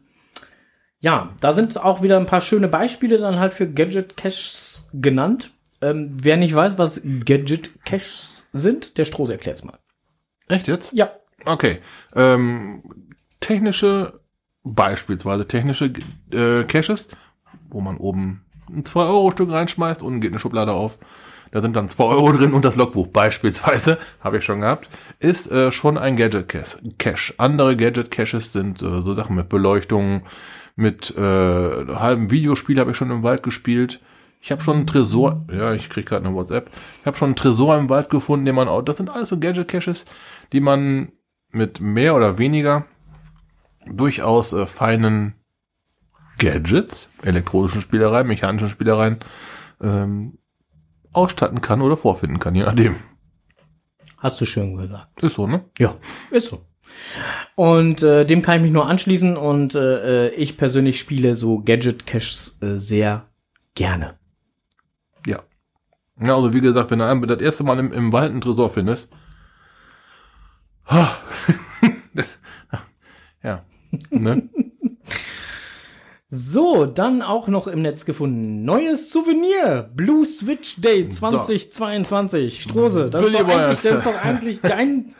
ja, 1.01 1.35
da 1.41 1.53
sind 1.53 1.77
auch 1.77 2.03
wieder 2.03 2.17
ein 2.17 2.27
paar 2.27 2.41
schöne 2.41 2.69
Beispiele 2.69 3.19
dann 3.19 3.39
halt 3.39 3.53
für 3.53 3.69
Gadget 3.69 4.17
Caches 4.17 4.89
genannt. 4.95 5.53
Ähm, 5.83 6.17
wer 6.23 6.39
nicht 6.39 6.55
weiß, 6.55 6.79
was 6.79 7.03
Gadget 7.05 7.85
Caches 7.85 8.49
sind, 8.55 8.97
der 8.97 9.05
Strohse 9.05 9.33
erklärt's 9.33 9.65
mal. 9.65 9.79
Echt 10.49 10.67
jetzt? 10.67 10.93
Ja, 10.95 11.13
Okay. 11.45 11.79
Ähm, 12.15 12.83
technische, 13.41 14.21
beispielsweise 14.65 15.47
technische 15.47 15.93
äh, 16.33 16.65
Caches, 16.65 17.09
wo 17.71 17.81
man 17.81 17.97
oben 17.97 18.45
ein 18.71 18.85
2-Euro-Stück 18.85 19.51
reinschmeißt, 19.51 20.03
unten 20.03 20.21
geht 20.21 20.33
eine 20.33 20.41
Schublade 20.41 20.73
auf. 20.73 20.99
Da 21.51 21.63
sind 21.63 21.77
dann 21.77 21.89
2 21.89 22.05
Euro 22.05 22.33
drin 22.33 22.53
und 22.53 22.65
das 22.65 22.77
Logbuch 22.77 23.07
beispielsweise, 23.07 23.99
habe 24.21 24.39
ich 24.39 24.45
schon 24.45 24.61
gehabt, 24.61 24.89
ist 25.19 25.51
äh, 25.51 25.73
schon 25.73 25.97
ein 25.97 26.17
Gadget-Cache. 26.17 27.35
Andere 27.39 27.77
Gadget-Caches 27.77 28.53
sind 28.53 28.83
äh, 28.83 29.03
so 29.03 29.15
Sachen 29.15 29.37
mit 29.37 29.49
Beleuchtung, 29.49 30.23
mit 30.77 31.17
äh, 31.17 31.21
halbem 31.21 32.31
Videospiel 32.31 32.79
habe 32.79 32.93
ich 32.93 32.97
schon 32.97 33.11
im 33.11 33.23
Wald 33.23 33.43
gespielt. 33.43 34.01
Ich 34.41 34.53
habe 34.53 34.63
schon 34.63 34.77
einen 34.77 34.87
Tresor, 34.87 35.45
ja, 35.51 35.73
ich 35.73 35.89
krieg 35.89 36.07
gerade 36.07 36.25
eine 36.25 36.35
WhatsApp. 36.35 36.71
Ich 37.01 37.07
habe 37.07 37.17
schon 37.17 37.29
einen 37.29 37.37
Tresor 37.37 37.77
im 37.77 37.89
Wald 37.89 38.11
gefunden, 38.11 38.45
den 38.45 38.55
man 38.55 38.69
auch, 38.69 38.83
das 38.83 38.99
sind 38.99 39.11
alles 39.11 39.31
so 39.31 39.39
Gadget-Caches, 39.41 40.05
die 40.53 40.61
man 40.61 41.11
mit 41.51 41.81
mehr 41.81 42.15
oder 42.15 42.39
weniger 42.39 42.87
durchaus 43.87 44.53
äh, 44.53 44.67
feinen 44.67 45.35
Gadgets, 46.39 47.11
elektronischen 47.23 47.81
Spielereien, 47.81 48.27
mechanischen 48.27 48.69
Spielereien 48.69 49.19
ähm, 49.81 50.39
ausstatten 51.13 51.61
kann 51.61 51.83
oder 51.83 51.97
vorfinden 51.97 52.39
kann, 52.39 52.55
je 52.55 52.63
nachdem. 52.63 52.97
hast 54.19 54.41
du 54.41 54.45
schön 54.45 54.77
gesagt. 54.77 55.21
Ist 55.23 55.35
so, 55.35 55.47
ne? 55.47 55.65
Ja, 55.79 55.97
ist 56.31 56.49
so. 56.49 56.65
Und 57.55 58.03
äh, 58.03 58.25
dem 58.25 58.43
kann 58.43 58.57
ich 58.57 58.63
mich 58.63 58.73
nur 58.73 58.87
anschließen 58.87 59.37
und 59.37 59.75
äh, 59.75 60.29
äh, 60.29 60.35
ich 60.35 60.57
persönlich 60.57 60.99
spiele 60.99 61.35
so 61.35 61.61
Gadget 61.61 62.07
Caches 62.07 62.59
äh, 62.63 62.77
sehr 62.77 63.27
gerne. 63.75 64.15
Ja. 65.27 65.41
Ja, 66.21 66.35
also 66.35 66.53
wie 66.53 66.61
gesagt, 66.61 66.91
wenn 66.91 66.99
du 66.99 67.27
das 67.27 67.41
erste 67.41 67.65
Mal 67.65 67.79
im, 67.79 67.93
im 67.93 68.13
Wald 68.13 68.31
einen 68.31 68.41
Tresor 68.41 68.71
findest, 68.71 69.11
das, 72.15 72.39
ja, 73.43 73.65
ne? 74.11 74.49
So, 76.31 76.85
dann 76.85 77.23
auch 77.23 77.49
noch 77.49 77.67
im 77.69 77.81
Netz 77.81 78.05
gefunden. 78.05 78.63
Neues 78.63 79.11
Souvenir. 79.11 79.89
Blue 79.95 80.27
Switch 80.27 80.79
Day 80.79 81.09
2022. 81.09 82.65
Strose, 82.65 83.09
das 83.09 83.25
ist, 83.25 83.35
doch 83.35 83.49
das 83.49 83.85
ist 83.87 84.05
doch 84.05 84.23
eigentlich 84.23 84.61
dein, 84.63 85.15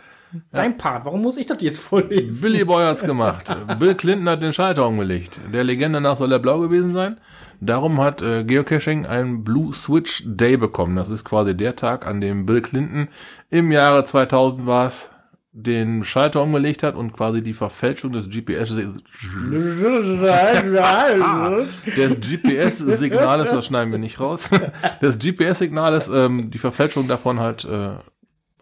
dein 0.53 0.77
Part. 0.77 1.07
Warum 1.07 1.23
muss 1.23 1.39
ich 1.39 1.47
das 1.47 1.63
jetzt 1.63 1.79
vorlesen? 1.79 2.43
Billy 2.43 2.63
Boy 2.63 2.85
hat's 2.85 3.05
gemacht. 3.05 3.57
Bill 3.79 3.95
Clinton 3.95 4.29
hat 4.29 4.43
den 4.43 4.53
Schalter 4.53 4.87
umgelegt. 4.87 5.41
Der 5.51 5.65
Legende 5.65 6.03
nach 6.03 6.19
soll 6.19 6.31
er 6.31 6.41
blau 6.41 6.61
gewesen 6.61 6.93
sein. 6.93 7.19
Darum 7.61 8.03
hat 8.03 8.21
äh, 8.21 8.45
Geocaching 8.45 9.07
einen 9.07 9.45
Blue 9.45 9.73
Switch 9.73 10.23
Day 10.27 10.59
bekommen. 10.59 10.95
Das 10.95 11.09
ist 11.09 11.25
quasi 11.25 11.57
der 11.57 11.75
Tag, 11.75 12.07
an 12.07 12.21
dem 12.21 12.45
Bill 12.45 12.61
Clinton 12.61 13.09
im 13.49 13.73
Jahre 13.73 14.05
2000 14.05 14.67
war's, 14.67 15.09
den 15.61 16.05
Schalter 16.05 16.43
umgelegt 16.43 16.85
hat 16.85 16.95
und 16.95 17.13
quasi 17.13 17.43
die 17.43 17.53
Verfälschung 17.53 18.13
des 18.13 18.31
GPS 18.31 18.77
des 18.77 19.03
GPS-Signales, 22.21 23.51
das 23.51 23.67
schneiden 23.67 23.91
wir 23.91 23.99
nicht 23.99 24.21
raus, 24.21 24.49
des 25.03 25.19
GPS-Signales 25.19 26.09
ähm, 26.09 26.53
die 26.53 26.59
Verfälschung 26.59 27.09
davon 27.09 27.41
halt 27.41 27.65
äh, 27.65 27.95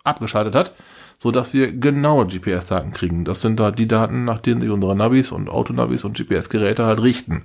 abgeschaltet 0.05 0.55
hat, 0.55 0.75
so 1.19 1.31
dass 1.31 1.53
wir 1.53 1.71
genaue 1.73 2.27
GPS-Daten 2.27 2.93
kriegen. 2.93 3.27
Das 3.27 3.43
sind 3.43 3.61
da 3.61 3.71
die 3.73 3.89
Daten, 3.89 4.25
nach 4.25 4.41
denen 4.41 4.63
sich 4.63 4.71
unsere 4.71 4.97
Navis 4.97 5.33
und 5.33 5.51
Autonavis 5.51 6.03
und 6.05 6.17
GPS-Geräte 6.17 6.87
halt 6.87 7.03
richten. 7.03 7.45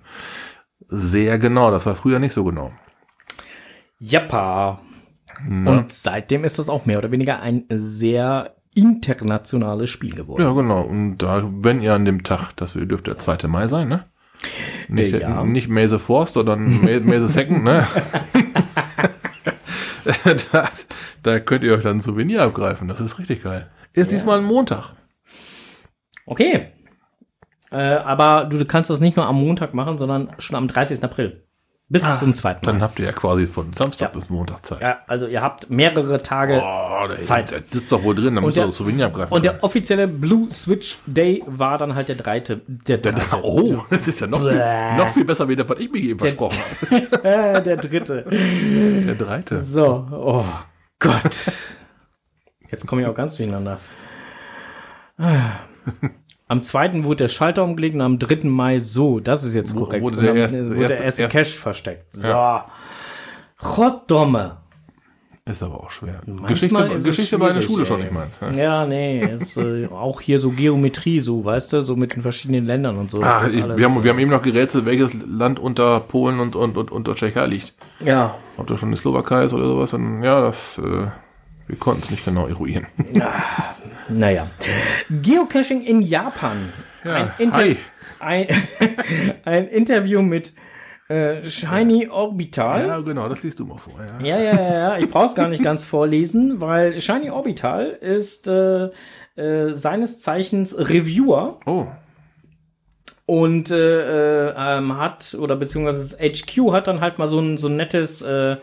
Sehr 0.87 1.39
genau, 1.39 1.71
das 1.71 1.85
war 1.85 1.95
früher 1.95 2.19
nicht 2.19 2.33
so 2.33 2.45
genau. 2.45 2.71
Jappa. 3.99 4.81
Und 5.47 5.91
seitdem 5.91 6.43
ist 6.43 6.59
das 6.59 6.69
auch 6.69 6.85
mehr 6.85 6.99
oder 6.99 7.11
weniger 7.11 7.41
ein 7.41 7.65
sehr 7.69 8.55
internationales 8.73 9.89
Spiel 9.89 10.15
geworden. 10.15 10.41
ja, 10.41 10.51
genau. 10.53 10.81
Und 10.81 11.17
da, 11.17 11.43
wenn 11.51 11.81
ihr 11.81 11.93
an 11.93 12.05
dem 12.05 12.23
Tag, 12.23 12.53
das 12.55 12.73
dürfte 12.73 13.11
der 13.11 13.17
2. 13.17 13.47
Mai 13.47 13.67
sein, 13.67 13.89
ne? 13.89 14.05
Nicht, 14.87 15.13
Ja. 15.13 15.43
nicht 15.43 15.67
May 15.67 15.87
the 15.87 15.99
Force, 15.99 16.33
sondern 16.33 16.81
May, 16.83 16.99
May 17.01 17.19
the 17.19 17.27
Second, 17.27 17.63
ne? 17.63 17.85
da, 20.51 20.69
da 21.23 21.39
könnt 21.39 21.63
ihr 21.63 21.73
euch 21.75 21.83
dann 21.83 21.97
ein 21.97 22.01
Souvenir 22.01 22.43
abgreifen. 22.43 22.87
Das 22.87 22.99
ist 23.01 23.19
richtig 23.19 23.43
geil. 23.43 23.69
Ist 23.93 24.11
diesmal 24.11 24.39
ein 24.39 24.45
Montag. 24.45 24.93
Okay. 26.25 26.67
Äh, 27.71 27.75
aber 27.77 28.45
du 28.45 28.63
kannst 28.65 28.89
das 28.89 28.99
nicht 28.99 29.17
nur 29.17 29.25
am 29.25 29.39
Montag 29.39 29.73
machen, 29.73 29.97
sondern 29.97 30.31
schon 30.39 30.55
am 30.55 30.67
30. 30.67 31.03
April. 31.03 31.43
Bis 31.91 32.19
zum 32.19 32.33
zweiten 32.35 32.65
Dann 32.65 32.77
Mal. 32.77 32.83
habt 32.85 32.99
ihr 32.99 33.05
ja 33.05 33.11
quasi 33.11 33.47
von 33.47 33.73
Samstag 33.73 34.09
Ja. 34.13 34.13
bis 34.19 34.29
Montag 34.29 34.65
Zeit. 34.65 34.81
Ja, 34.81 34.99
also 35.07 35.27
ihr 35.27 35.41
habt 35.41 35.69
mehrere 35.69 36.23
Tage. 36.23 36.61
Oh, 36.63 37.07
da, 37.07 37.21
Zeit. 37.21 37.51
da 37.51 37.57
sitzt 37.69 37.91
doch 37.91 38.01
wohl 38.03 38.15
drin, 38.15 38.33
da 38.35 38.41
müsst 38.41 38.55
ihr 38.55 38.61
der- 38.61 38.67
das 38.67 38.77
Souvenir 38.77 39.07
abgreifen. 39.07 39.33
Und 39.33 39.43
der 39.43 39.61
offizielle 39.63 40.07
Blue 40.07 40.49
Switch 40.49 40.99
Day 41.05 41.43
war 41.47 41.77
dann 41.77 41.93
halt 41.93 42.07
der 42.07 42.15
dreite. 42.15 42.61
Der, 42.67 42.97
Der- 42.97 43.11
dritte. 43.11 43.27
der- 43.29 43.43
oh, 43.43 43.83
das 43.89 44.07
ist 44.07 44.21
ja 44.21 44.27
noch 44.27 44.39
viel, 44.39 44.57
noch 44.97 45.09
viel 45.13 45.25
besser, 45.25 45.47
wie 45.49 45.55
das, 45.57 45.67
was 45.67 45.79
ich 45.79 45.91
mir 45.91 45.99
eben 46.01 46.19
versprochen 46.19 46.59
habe. 46.89 47.23
äh, 47.27 47.61
der 47.61 47.75
dritte. 47.77 48.25
Der 48.29 49.15
dreite. 49.15 49.59
So, 49.61 50.07
oh 50.11 50.45
Gott. 50.99 51.51
Jetzt 52.69 52.87
komme 52.87 53.01
ich 53.01 53.07
auch 53.07 53.15
ganz 53.15 53.35
durcheinander. 53.35 53.79
Am 56.51 56.63
zweiten 56.63 57.05
wurde 57.05 57.23
der 57.23 57.27
Schalter 57.29 57.63
umgelegt 57.63 57.95
und 57.95 58.01
am 58.01 58.19
3. 58.19 58.49
Mai 58.49 58.79
so. 58.79 59.21
Das 59.21 59.45
ist 59.45 59.55
jetzt 59.55 59.73
korrekt. 59.73 60.03
wurde 60.03 60.17
der 60.17 60.35
erste- 60.35 60.67
wurde 60.69 60.79
der 60.87 60.89
erste- 60.99 61.23
erste 61.23 61.27
Cache 61.29 61.59
versteckt. 61.59 62.11
So. 62.13 62.27
Gottdomme. 63.57 64.57
Ist 65.45 65.63
aber 65.63 65.75
auch 65.83 65.89
schwer. 65.89 66.21
Manchmal 66.27 66.49
Geschichte, 66.49 66.99
Geschichte 67.03 67.39
war 67.39 67.49
in 67.49 67.55
der 67.55 67.61
Schule 67.61 67.85
schon 67.85 67.97
ey. 67.99 68.03
nicht 68.03 68.13
meins. 68.13 68.39
Ne? 68.41 68.61
Ja, 68.61 68.85
nee, 68.85 69.25
ist 69.33 69.57
äh, 69.57 69.87
auch 69.87 70.21
hier 70.21 70.39
so 70.39 70.49
Geometrie, 70.51 71.19
so, 71.19 71.43
weißt 71.43 71.73
du, 71.73 71.81
so 71.83 71.95
mit 71.95 72.13
den 72.15 72.21
verschiedenen 72.21 72.65
Ländern 72.65 72.97
und 72.97 73.09
so. 73.09 73.21
Ist 73.23 73.55
ich, 73.55 73.63
wir, 73.65 73.85
haben, 73.85 74.03
wir 74.03 74.11
haben 74.11 74.19
eben 74.19 74.29
noch 74.29 74.43
gerätselt, 74.43 74.85
welches 74.85 75.13
Land 75.25 75.57
unter 75.59 75.99
Polen 76.01 76.39
und, 76.39 76.55
und, 76.55 76.77
und 76.77 76.91
unter 76.91 77.15
Tschechei 77.15 77.47
liegt. 77.47 77.73
Ja, 78.05 78.35
Ob 78.57 78.67
das 78.67 78.79
schon 78.79 78.91
die 78.91 78.97
Slowakei 78.97 79.45
ist 79.45 79.53
oder 79.53 79.65
sowas. 79.65 79.93
Und 79.93 80.21
ja, 80.21 80.41
das, 80.41 80.77
äh, 80.77 81.07
wir 81.71 81.79
konnten 81.79 82.03
es 82.03 82.11
nicht 82.11 82.25
genau 82.25 82.47
eruieren. 82.47 82.85
naja. 84.09 84.47
Geocaching 85.09 85.81
in 85.83 86.01
Japan. 86.01 86.73
Ja, 87.05 87.13
ein, 87.13 87.31
Inter 87.37 87.63
ein, 88.19 88.47
ein 89.45 89.67
Interview 89.69 90.21
mit 90.21 90.51
äh, 91.07 91.45
Shiny 91.45 92.09
Orbital. 92.09 92.87
Ja, 92.87 92.99
genau, 92.99 93.29
das 93.29 93.41
liest 93.41 93.59
du 93.59 93.65
mal 93.65 93.77
vor. 93.77 93.93
Ja. 94.19 94.37
Ja, 94.37 94.43
ja, 94.43 94.61
ja, 94.61 94.73
ja. 94.73 94.97
Ich 94.97 95.09
brauche 95.09 95.27
es 95.27 95.33
gar 95.35 95.47
nicht 95.47 95.63
ganz 95.63 95.85
vorlesen, 95.85 96.59
weil 96.59 96.93
Shiny 96.93 97.29
Orbital 97.29 97.85
ist 97.85 98.47
äh, 98.47 98.89
äh, 99.37 99.73
seines 99.73 100.19
Zeichens 100.19 100.77
Reviewer 100.77 101.57
Oh, 101.65 101.87
und 103.27 103.71
äh, 103.71 104.49
äh, 104.49 104.53
ähm, 104.57 104.97
hat, 104.97 105.37
oder 105.39 105.55
beziehungsweise 105.55 105.99
das 105.99 106.19
HQ 106.19 106.73
hat 106.73 106.87
dann 106.87 106.99
halt 106.99 107.17
mal 107.17 107.27
so 107.27 107.39
ein, 107.39 107.55
so 107.55 107.69
ein 107.69 107.77
nettes 107.77 108.21
äh, 108.21 108.57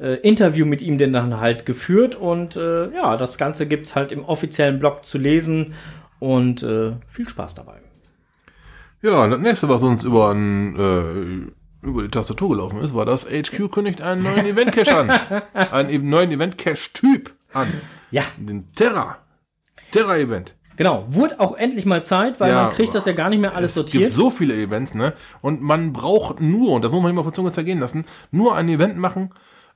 äh, 0.00 0.14
Interview 0.20 0.64
mit 0.66 0.82
ihm 0.82 0.98
denn 0.98 1.12
dann 1.12 1.40
halt 1.40 1.66
geführt 1.66 2.14
und 2.14 2.56
äh, 2.56 2.90
ja, 2.94 3.16
das 3.16 3.38
Ganze 3.38 3.66
gibt's 3.66 3.94
halt 3.94 4.12
im 4.12 4.24
offiziellen 4.24 4.78
Blog 4.78 5.04
zu 5.04 5.18
lesen 5.18 5.74
und 6.18 6.62
äh, 6.62 6.92
viel 7.10 7.28
Spaß 7.28 7.54
dabei. 7.54 7.74
Ja, 9.02 9.26
das 9.28 9.38
nächste, 9.40 9.68
was 9.68 9.82
uns 9.82 10.02
über, 10.04 10.30
ein, 10.32 10.76
äh, 10.76 11.86
über 11.86 12.02
die 12.02 12.08
Tastatur 12.08 12.48
gelaufen 12.50 12.80
ist, 12.80 12.94
war 12.94 13.04
das 13.06 13.26
HQ 13.28 13.70
kündigt 13.70 14.02
einen 14.02 14.22
neuen 14.22 14.44
Event-Cache 14.46 14.96
an. 14.98 15.42
Einen 15.70 16.08
neuen 16.08 16.32
Event-Cache-Typ 16.32 17.32
an. 17.52 17.68
Ja, 18.10 18.24
Den 18.36 18.64
Terra. 18.74 19.18
Terra-Event. 19.92 20.54
Genau, 20.76 21.04
wurde 21.08 21.40
auch 21.40 21.56
endlich 21.56 21.86
mal 21.86 22.04
Zeit, 22.04 22.38
weil 22.40 22.50
Ja, 22.50 22.62
man 22.64 22.72
kriegt 22.72 22.94
das 22.94 23.04
ja 23.04 23.12
gar 23.12 23.30
nicht 23.30 23.40
mehr 23.40 23.54
alles 23.54 23.74
es 23.74 23.82
gibt 23.82 23.90
sortiert. 23.90 24.12
so 24.12 24.30
viele 24.30 24.54
Events, 24.54 24.94
ne? 24.94 25.12
Und 25.40 25.60
man 25.60 25.92
braucht 25.92 26.40
nur, 26.40 26.70
und 26.72 26.84
das 26.84 26.92
muss 26.92 27.02
man 27.02 27.10
immer 27.10 27.24
von 27.24 27.34
Zunge 27.34 27.50
zergehen 27.50 27.80
lassen, 27.80 28.04
nur 28.30 28.54
ein 28.54 28.68
Event 28.68 28.96
machen 28.96 29.30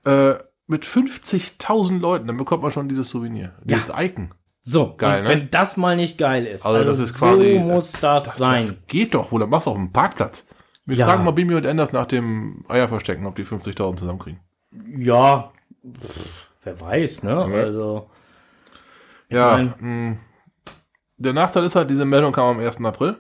äh, 0.04 0.34
mit 0.66 0.84
50.000 0.84 1.98
Leuten, 2.00 2.26
dann 2.26 2.36
bekommt 2.36 2.62
man 2.62 2.70
schon 2.72 2.88
dieses 2.88 3.10
Souvenir, 3.10 3.52
dieses 3.64 3.90
Icon. 3.96 4.32
So, 4.64 4.94
Geil, 4.96 5.24
ne? 5.24 5.28
wenn 5.28 5.50
das 5.50 5.76
mal 5.76 5.96
nicht 5.96 6.18
geil 6.18 6.46
ist, 6.46 6.64
Also 6.64 6.78
also, 6.78 6.90
das 6.92 7.00
ist 7.00 7.18
quasi- 7.18 7.54
so 7.54 7.60
muss 7.64 7.92
das, 7.92 8.36
sein. 8.36 8.62
Das 8.62 8.76
geht 8.86 9.14
doch, 9.14 9.32
oder 9.32 9.46
machst 9.48 9.66
du 9.66 9.70
auf 9.72 9.76
dem 9.76 9.92
Parkplatz. 9.92 10.46
Wir 10.86 10.96
Ja. 10.96 11.06
fragen 11.06 11.24
mal 11.24 11.32
Bimi 11.32 11.54
und 11.54 11.64
Enders 11.66 11.92
nach 11.92 12.06
dem 12.06 12.64
Eierverstecken, 12.68 13.26
ob 13.26 13.34
die 13.36 13.44
50.000 13.44 13.98
zusammenkriegen. 13.98 14.40
ja, 14.96 15.50
pff, 15.84 16.16
wer 16.62 16.80
weiß, 16.80 17.24
ne? 17.24 17.36
Also, 17.44 18.08
Ja, 19.28 19.52
mein- 19.56 19.74
mh, 20.12 20.16
der 21.18 21.32
Nachteil 21.32 21.64
ist 21.64 21.74
halt, 21.74 21.90
diese 21.90 22.04
Meldung 22.04 22.32
kam 22.32 22.56
am 22.56 22.60
1. 22.60 22.84
April. 22.86 23.16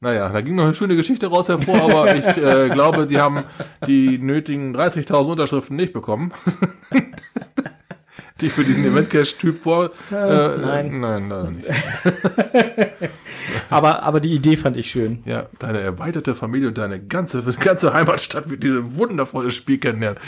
naja, 0.07 0.29
da 0.29 0.40
ging 0.40 0.55
noch 0.55 0.62
eine 0.64 0.75
schöne 0.77 0.95
Geschichte 0.95 1.27
raus 1.27 1.49
hervor, 1.49 1.83
aber 1.83 2.14
ich 2.16 2.25
äh, 2.37 2.69
glaube, 2.69 3.09
die 3.09 3.19
haben 3.19 3.42
die 3.88 4.19
nötigen 4.19 4.75
30.000 4.77 5.33
Unterschriften 5.33 5.75
nicht 5.75 5.92
bekommen. 5.92 6.33
die 8.40 8.49
für 8.49 8.64
diesen 8.64 8.85
Event-Cache-Typ 8.85 9.64
vor... 9.64 9.90
Äh, 10.12 10.59
nein. 10.59 11.01
Nein, 11.01 11.29
leider 11.29 11.51
nicht. 11.51 11.66
aber, 13.71 14.05
aber 14.05 14.21
die 14.21 14.33
Idee 14.33 14.57
fand 14.57 14.77
ich 14.77 14.88
schön. 14.88 15.25
Ja, 15.25 15.47
deine 15.59 15.81
erweiterte 15.81 16.37
Familie 16.37 16.69
und 16.69 16.79
deine 16.79 17.01
ganze, 17.01 17.42
ganze 17.42 17.92
Heimatstadt 17.92 18.49
wird 18.49 18.62
dieses 18.62 18.85
wundervolle 18.97 19.51
Spiel 19.51 19.79
kennenlernen. 19.79 20.21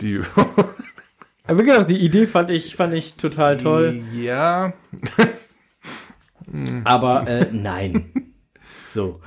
Die, 0.00 0.20
Aber 1.46 1.58
wie 1.58 1.64
gesagt, 1.64 1.90
die 1.90 1.98
Idee 1.98 2.28
fand 2.28 2.52
ich, 2.52 2.76
fand 2.76 2.94
ich 2.94 3.16
total 3.16 3.56
toll. 3.56 4.04
ja, 4.12 4.74
Aber 6.84 7.26
äh, 7.26 7.46
nein. 7.50 8.23
So. 8.94 9.20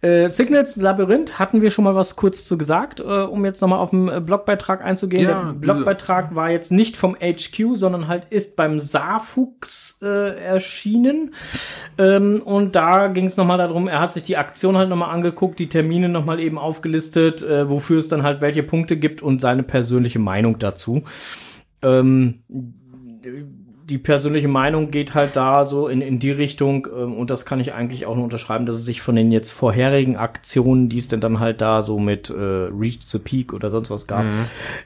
Äh, 0.00 0.28
Signals 0.28 0.74
Labyrinth 0.76 1.38
hatten 1.38 1.62
wir 1.62 1.70
schon 1.70 1.84
mal 1.84 1.94
was 1.94 2.16
kurz 2.16 2.44
zu 2.44 2.58
gesagt, 2.58 3.00
äh, 3.00 3.04
um 3.04 3.44
jetzt 3.44 3.62
nochmal 3.62 3.78
auf 3.78 3.90
den 3.90 4.08
äh, 4.08 4.20
Blogbeitrag 4.20 4.84
einzugehen. 4.84 5.22
Ja, 5.22 5.44
Der 5.44 5.52
Blogbeitrag 5.52 6.34
war 6.34 6.50
jetzt 6.50 6.72
nicht 6.72 6.96
vom 6.96 7.16
HQ, 7.16 7.74
sondern 7.74 8.08
halt 8.08 8.26
ist 8.30 8.56
beim 8.56 8.80
Saarfuchs 8.80 10.00
äh, 10.02 10.36
erschienen. 10.36 11.34
Ähm, 11.96 12.42
und 12.44 12.74
da 12.74 13.06
ging 13.06 13.26
es 13.26 13.36
nochmal 13.36 13.58
darum, 13.58 13.86
er 13.86 14.00
hat 14.00 14.12
sich 14.12 14.24
die 14.24 14.36
Aktion 14.36 14.76
halt 14.76 14.88
nochmal 14.88 15.14
angeguckt, 15.14 15.60
die 15.60 15.68
Termine 15.68 16.08
nochmal 16.08 16.40
eben 16.40 16.58
aufgelistet, 16.58 17.42
äh, 17.42 17.70
wofür 17.70 17.98
es 17.98 18.08
dann 18.08 18.24
halt 18.24 18.40
welche 18.40 18.64
Punkte 18.64 18.96
gibt 18.96 19.22
und 19.22 19.40
seine 19.40 19.62
persönliche 19.62 20.18
Meinung 20.18 20.58
dazu. 20.58 21.04
Ähm, 21.82 22.42
die 23.86 23.98
persönliche 23.98 24.48
Meinung 24.48 24.90
geht 24.90 25.14
halt 25.14 25.36
da 25.36 25.64
so 25.64 25.88
in, 25.88 26.00
in 26.00 26.18
die 26.18 26.30
Richtung, 26.30 26.88
ähm, 26.94 27.14
und 27.14 27.30
das 27.30 27.44
kann 27.44 27.60
ich 27.60 27.72
eigentlich 27.72 28.06
auch 28.06 28.14
nur 28.14 28.24
unterschreiben, 28.24 28.66
dass 28.66 28.76
es 28.76 28.84
sich 28.84 29.02
von 29.02 29.14
den 29.14 29.30
jetzt 29.30 29.50
vorherigen 29.50 30.16
Aktionen, 30.16 30.88
die 30.88 30.98
es 30.98 31.08
denn 31.08 31.20
dann 31.20 31.38
halt 31.40 31.60
da 31.60 31.82
so 31.82 31.98
mit 31.98 32.30
äh, 32.30 32.34
Reach 32.34 33.00
the 33.06 33.18
Peak 33.18 33.52
oder 33.52 33.70
sonst 33.70 33.90
was 33.90 34.06
gab, 34.06 34.24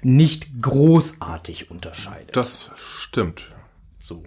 nicht 0.03 0.49
großartig 0.61 1.71
unterscheidet. 1.71 2.37
das 2.37 2.71
stimmt. 2.75 3.49
so. 3.99 4.23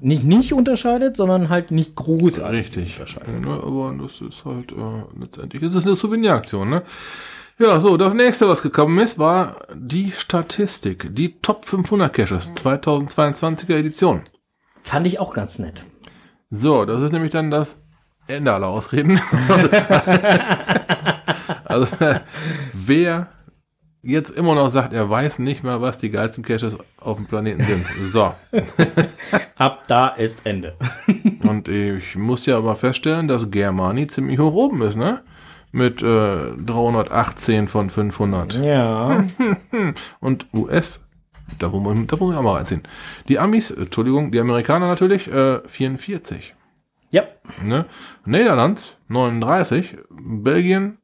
Nicht 0.00 0.24
nicht 0.24 0.52
unterscheidet, 0.52 1.16
sondern 1.16 1.48
halt 1.48 1.70
nicht 1.70 1.94
großartig 1.96 2.58
Richtig. 2.58 2.92
unterscheidet. 2.94 3.46
Ja, 3.46 3.54
ne, 3.54 3.62
aber 3.62 3.94
das 4.02 4.20
ist 4.20 4.44
halt 4.44 4.72
äh, 4.72 5.18
letztendlich 5.18 5.62
ist 5.62 5.74
es 5.74 5.86
eine 5.86 5.94
Souveniraktion, 5.94 6.68
ne? 6.68 6.82
Ja, 7.58 7.80
so, 7.80 7.96
das 7.96 8.12
nächste, 8.12 8.50
was 8.50 8.60
gekommen 8.60 8.98
ist, 8.98 9.18
war 9.18 9.56
die 9.74 10.12
Statistik. 10.12 11.14
Die 11.16 11.40
Top 11.40 11.64
500 11.64 12.12
Caches 12.12 12.52
2022er 12.52 13.78
Edition. 13.78 14.20
Fand 14.82 15.06
ich 15.06 15.18
auch 15.18 15.32
ganz 15.32 15.58
nett. 15.58 15.82
So, 16.50 16.84
das 16.84 17.00
ist 17.00 17.12
nämlich 17.12 17.32
dann 17.32 17.50
das 17.50 17.80
Ende 18.26 18.52
aller 18.52 18.66
Ausreden. 18.66 19.18
also, 21.64 21.88
wer 22.74 23.28
jetzt 24.02 24.32
immer 24.32 24.54
noch 24.54 24.68
sagt, 24.68 24.92
er 24.92 25.08
weiß 25.08 25.38
nicht 25.38 25.64
mal, 25.64 25.80
was 25.80 25.96
die 25.96 26.10
geilsten 26.10 26.44
Caches 26.44 26.76
auf 26.98 27.16
dem 27.16 27.24
Planeten 27.24 27.64
sind. 27.64 27.86
So. 28.12 28.34
Ab 29.56 29.84
da 29.88 30.08
ist 30.08 30.44
Ende. 30.44 30.76
Und 31.42 31.68
ich 31.68 32.16
muss 32.16 32.44
ja 32.44 32.58
aber 32.58 32.76
feststellen, 32.76 33.28
dass 33.28 33.50
Germani 33.50 34.08
ziemlich 34.08 34.38
hoch 34.38 34.52
oben 34.52 34.82
ist, 34.82 34.96
ne? 34.96 35.22
Mit 35.76 36.02
äh, 36.02 36.56
318 36.56 37.68
von 37.68 37.90
500. 37.90 38.54
Ja. 38.64 39.26
Und 40.20 40.46
US, 40.54 41.04
da 41.58 41.70
wollen 41.70 41.84
wir, 41.84 42.06
da 42.06 42.18
wollen 42.18 42.32
wir 42.32 42.38
auch 42.38 42.42
mal 42.42 42.54
reinziehen. 42.56 42.82
Die 43.28 43.38
Amis, 43.38 43.70
äh, 43.70 43.82
Entschuldigung, 43.82 44.32
die 44.32 44.40
Amerikaner 44.40 44.86
natürlich, 44.88 45.30
äh, 45.30 45.60
44. 45.68 46.54
ja. 47.10 47.24
Ne? 47.62 47.84
Niederlands 48.24 48.98
39, 49.08 49.98
Belgien 50.08 50.96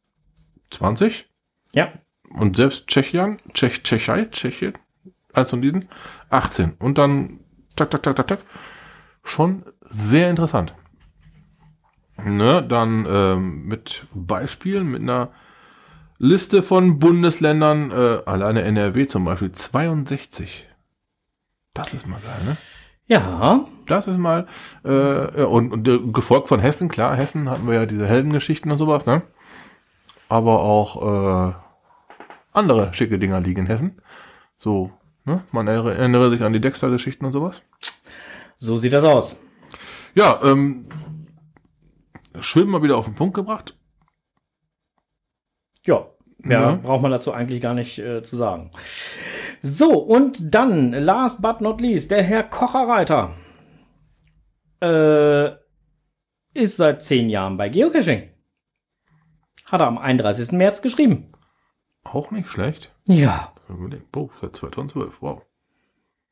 20 0.71 1.29
Ja. 1.75 1.93
und 2.31 2.57
selbst 2.57 2.87
Tschechien, 2.87 3.37
Tschech, 3.53 3.83
Tschechei, 3.83 4.25
Tschechien, 4.31 4.73
eins 5.35 5.51
von 5.51 5.61
diesen, 5.61 5.85
18. 6.31 6.77
Und 6.79 6.97
dann, 6.97 7.41
tak, 7.77 7.91
tak, 7.91 8.03
tak, 8.03 8.17
tak, 8.17 8.27
tak, 8.27 8.39
schon 9.23 9.65
sehr 9.83 10.31
interessant. 10.31 10.75
Ne, 12.25 12.63
dann 12.63 13.07
ähm, 13.09 13.67
mit 13.67 14.07
Beispielen, 14.15 14.87
mit 14.87 15.03
einer 15.03 15.31
Liste 16.19 16.63
von 16.63 16.99
Bundesländern, 16.99 17.91
äh, 17.91 18.19
alleine 18.27 18.63
NRW 18.63 19.07
zum 19.07 19.25
Beispiel, 19.25 19.51
62. 19.51 20.69
Das 21.75 21.95
ist 21.95 22.07
mal 22.07 22.21
geil, 22.21 22.45
ne? 22.45 22.57
Ja. 23.07 23.67
Das 23.87 24.07
ist 24.07 24.19
mal, 24.19 24.47
äh, 24.85 25.43
und, 25.43 25.73
und 25.73 25.89
äh, 25.89 25.99
gefolgt 25.99 26.49
von 26.49 26.61
Hessen, 26.61 26.89
klar, 26.89 27.17
Hessen 27.17 27.51
hatten 27.51 27.67
wir 27.67 27.75
ja 27.75 27.87
diese 27.87 28.07
Heldengeschichten 28.07 28.71
und 28.71 28.79
sowas, 28.79 29.07
ne? 29.07 29.23
Aber 30.29 30.61
auch 30.61 31.51
äh, 31.51 31.55
andere 32.53 32.95
schicke 32.95 33.19
Dinger 33.19 33.41
liegen 33.41 33.63
in 33.63 33.67
Hessen. 33.67 34.01
So, 34.57 34.93
ne? 35.25 35.43
Man 35.51 35.67
erinnere, 35.67 35.95
erinnere 35.95 36.31
sich 36.31 36.43
an 36.43 36.53
die 36.53 36.61
Dexter-Geschichten 36.61 37.25
und 37.25 37.33
sowas. 37.33 37.63
So 38.57 38.77
sieht 38.77 38.93
das 38.93 39.05
aus. 39.05 39.41
Ja, 40.15 40.39
ähm, 40.43 40.85
schön 42.41 42.69
mal 42.69 42.83
wieder 42.83 42.97
auf 42.97 43.05
den 43.07 43.15
Punkt 43.15 43.35
gebracht. 43.35 43.77
Ja, 45.85 46.07
mehr 46.39 46.61
Ja. 46.61 46.75
braucht 46.77 47.03
man 47.03 47.11
dazu 47.11 47.33
eigentlich 47.33 47.61
gar 47.61 47.75
nicht 47.75 47.99
äh, 47.99 48.23
zu 48.23 48.37
sagen. 48.37 48.71
So, 49.61 49.99
und 49.99 50.55
dann, 50.55 50.93
last 50.93 51.43
but 51.43 51.61
not 51.61 51.81
least, 51.81 52.11
der 52.11 52.23
Herr 52.23 52.43
Kocherreiter 52.45 53.35
äh, 54.81 55.51
ist 56.55 56.77
seit 56.77 57.03
zehn 57.03 57.29
Jahren 57.29 57.57
bei 57.57 57.69
Geocaching. 57.69 58.31
Hat 59.67 59.81
er 59.81 59.87
am 59.87 59.99
31. 59.99 60.53
März 60.53 60.83
geschrieben. 60.83 61.33
Auch 62.05 62.31
nicht 62.31 62.49
schlecht. 62.49 62.93
Ja. 63.07 63.53
Oh, 64.15 64.31
seit 64.41 64.57
2012, 64.57 65.23
wow. 65.23 65.43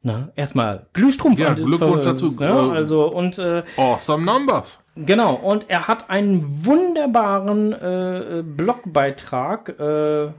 Na, 0.03 0.31
erstmal 0.35 0.87
Glühstrumpf. 0.95 1.39
Ja, 1.39 1.53
Glückwunsch 1.53 2.05
dazu. 2.05 2.35
Ja, 2.39 2.73
Äh, 2.73 2.77
also, 2.77 3.07
und 3.13 3.39
äh, 3.39 3.63
Awesome 3.77 4.25
Numbers. 4.25 4.79
Genau, 4.97 5.35
und 5.35 5.69
er 5.69 5.89
hat 5.89 6.11
einen 6.11 6.65
wunderbaren 6.65 7.73
äh, 7.73 8.43
Blogbeitrag 8.45 9.79
äh, 9.79 10.33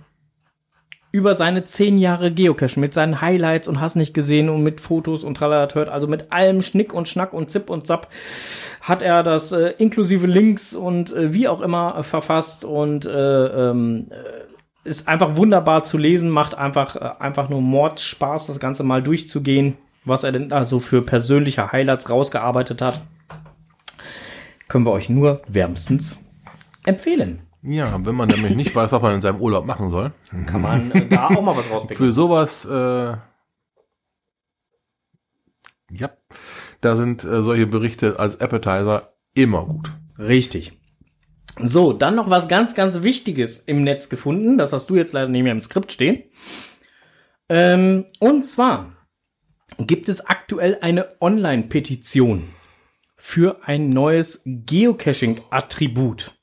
über 1.12 1.36
seine 1.36 1.64
zehn 1.64 1.98
Jahre 1.98 2.32
Geocache 2.32 2.80
mit 2.80 2.94
seinen 2.94 3.22
Highlights 3.22 3.68
und 3.68 3.82
hast 3.82 3.96
nicht 3.96 4.14
gesehen 4.14 4.50
und 4.50 4.64
mit 4.64 4.82
Fotos 4.82 5.24
und 5.24 5.36
tralala 5.36 5.68
also 5.92 6.08
mit 6.08 6.32
allem 6.32 6.62
Schnick 6.62 6.94
und 6.94 7.10
Schnack 7.10 7.34
und 7.34 7.52
Zip 7.52 7.70
und 7.70 7.86
Zap 7.86 8.08
hat 8.82 9.02
er 9.02 9.22
das 9.22 9.52
äh, 9.52 9.74
inklusive 9.78 10.26
Links 10.26 10.74
und 10.74 11.14
äh, 11.14 11.34
wie 11.34 11.48
auch 11.48 11.62
immer 11.62 11.98
äh, 11.98 12.04
verfasst 12.04 12.66
und 12.66 13.06
äh, 13.06 13.70
ähm, 13.70 14.08
äh, 14.10 14.51
ist 14.84 15.08
einfach 15.08 15.36
wunderbar 15.38 15.84
zu 15.84 15.98
lesen, 15.98 16.30
macht 16.30 16.56
einfach, 16.56 16.96
äh, 16.96 17.12
einfach 17.20 17.50
nur 17.50 17.62
Mordspaß, 17.62 18.48
das 18.48 18.60
Ganze 18.60 18.84
mal 18.84 19.04
durchzugehen, 19.04 19.78
was 20.06 20.24
er 20.24 20.32
denn 20.32 20.50
da 20.50 20.64
so 20.64 20.80
für 20.80 21.02
persönliche 21.02 21.72
Highlights 21.72 22.10
rausgearbeitet 22.10 22.82
hat 22.82 23.02
können 24.72 24.86
wir 24.86 24.94
euch 24.94 25.10
nur 25.10 25.42
wärmstens 25.50 26.24
empfehlen. 26.86 27.42
Ja, 27.62 27.94
wenn 28.06 28.16
man 28.16 28.30
nämlich 28.30 28.56
nicht 28.56 28.74
weiß, 28.74 28.94
was 28.94 29.02
man 29.02 29.16
in 29.16 29.22
seinem 29.22 29.42
Urlaub 29.42 29.66
machen 29.66 29.90
soll. 29.90 30.14
Kann 30.46 30.62
man 30.62 30.92
äh, 30.92 31.10
da 31.10 31.28
auch 31.28 31.42
mal 31.42 31.58
was 31.58 31.70
rauspicken. 31.72 31.98
Für 31.98 32.14
sowas, 32.14 32.64
äh, 32.64 33.18
ja, 35.92 36.10
da 36.80 36.96
sind 36.96 37.26
äh, 37.26 37.42
solche 37.42 37.68
Berichte 37.68 38.18
als 38.18 38.40
Appetizer 38.40 39.12
immer 39.34 39.66
gut. 39.66 39.92
Richtig. 40.18 40.80
So, 41.64 41.94
dann 41.94 42.16
noch 42.16 42.30
was 42.30 42.48
ganz, 42.48 42.76
ganz 42.76 43.02
Wichtiges 43.02 43.60
im 43.60 43.84
Netz 43.84 44.10
gefunden. 44.10 44.58
Das 44.58 44.74
hast 44.74 44.90
du 44.90 44.96
jetzt 44.96 45.14
leider 45.14 45.28
nicht 45.28 45.44
mehr 45.44 45.52
im 45.52 45.62
Skript 45.62 45.92
stehen. 45.92 46.24
Ähm, 47.50 48.06
und 48.20 48.46
zwar 48.46 48.94
gibt 49.78 50.10
es 50.10 50.26
aktuell 50.26 50.78
eine 50.82 51.22
Online-Petition 51.22 52.50
für 53.16 53.68
ein 53.68 53.90
neues 53.90 54.42
Geocaching-Attribut. 54.46 56.34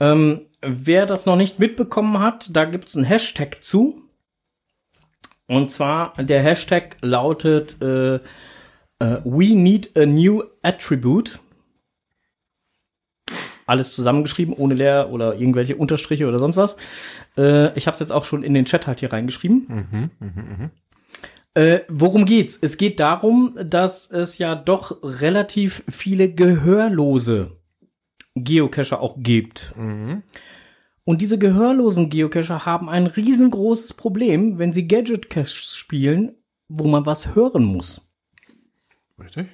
Ähm, 0.00 0.46
wer 0.60 1.06
das 1.06 1.26
noch 1.26 1.36
nicht 1.36 1.58
mitbekommen 1.58 2.18
hat, 2.18 2.54
da 2.56 2.64
gibt 2.64 2.88
es 2.88 2.96
einen 2.96 3.04
Hashtag 3.04 3.62
zu. 3.62 4.02
Und 5.46 5.70
zwar, 5.70 6.14
der 6.18 6.42
Hashtag 6.42 6.96
lautet 7.00 7.80
äh, 7.82 8.20
Äh, 8.98 9.20
we 9.24 9.54
need 9.54 9.96
a 9.96 10.06
new 10.06 10.42
attribute. 10.62 11.38
Alles 13.66 13.92
zusammengeschrieben, 13.92 14.54
ohne 14.54 14.74
Leer 14.74 15.10
oder 15.10 15.34
irgendwelche 15.34 15.76
Unterstriche 15.76 16.26
oder 16.26 16.38
sonst 16.38 16.56
was. 16.56 16.76
Äh, 17.36 17.76
ich 17.76 17.86
habe 17.86 17.94
es 17.94 18.00
jetzt 18.00 18.12
auch 18.12 18.24
schon 18.24 18.42
in 18.42 18.54
den 18.54 18.64
Chat 18.64 18.86
halt 18.86 19.00
hier 19.00 19.12
reingeschrieben. 19.12 20.00
Äh, 21.54 21.80
worum 21.88 22.24
geht's? 22.24 22.58
Es 22.60 22.76
geht 22.76 22.98
darum, 23.00 23.56
dass 23.62 24.10
es 24.10 24.38
ja 24.38 24.54
doch 24.56 24.98
relativ 25.02 25.84
viele 25.88 26.32
gehörlose 26.32 27.52
Geocacher 28.34 29.00
auch 29.00 29.16
gibt. 29.18 29.72
Und 31.04 31.20
diese 31.20 31.38
gehörlosen 31.38 32.10
Geocacher 32.10 32.66
haben 32.66 32.88
ein 32.88 33.06
riesengroßes 33.06 33.94
Problem, 33.94 34.58
wenn 34.58 34.72
sie 34.72 34.88
Gadget 34.88 35.30
Caches 35.30 35.76
spielen, 35.76 36.34
wo 36.68 36.88
man 36.88 37.06
was 37.06 37.34
hören 37.34 37.64
muss. 37.64 38.10
Richtig? 39.18 39.46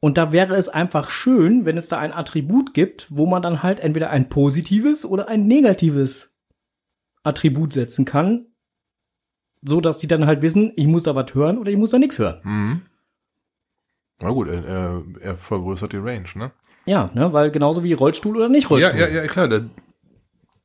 Und 0.00 0.18
da 0.18 0.32
wäre 0.32 0.54
es 0.56 0.68
einfach 0.68 1.08
schön, 1.08 1.64
wenn 1.64 1.76
es 1.76 1.88
da 1.88 1.98
ein 1.98 2.12
Attribut 2.12 2.74
gibt, 2.74 3.06
wo 3.10 3.26
man 3.26 3.42
dann 3.42 3.62
halt 3.62 3.80
entweder 3.80 4.10
ein 4.10 4.28
positives 4.28 5.04
oder 5.04 5.28
ein 5.28 5.46
negatives 5.46 6.34
Attribut 7.24 7.72
setzen 7.72 8.04
kann, 8.04 8.46
so 9.62 9.80
dass 9.80 9.98
die 9.98 10.06
dann 10.06 10.26
halt 10.26 10.42
wissen, 10.42 10.72
ich 10.76 10.86
muss 10.86 11.04
da 11.04 11.14
was 11.14 11.34
hören 11.34 11.58
oder 11.58 11.70
ich 11.70 11.76
muss 11.76 11.90
da 11.90 11.98
nichts 11.98 12.18
hören. 12.18 12.40
Mhm. 12.44 12.82
Na 14.22 14.30
gut, 14.30 14.48
er, 14.48 14.64
er, 14.64 15.02
er 15.20 15.36
vergrößert 15.36 15.92
die 15.92 15.98
Range, 15.98 16.28
ne? 16.34 16.52
Ja, 16.86 17.10
ne, 17.14 17.32
weil 17.32 17.50
genauso 17.50 17.82
wie 17.82 17.92
Rollstuhl 17.92 18.36
oder 18.36 18.48
nicht 18.48 18.64
Ja, 18.64 18.68
Rollstuhl. 18.68 19.00
ja, 19.00 19.08
ja, 19.08 19.26
klar. 19.26 19.48
Der, 19.48 19.64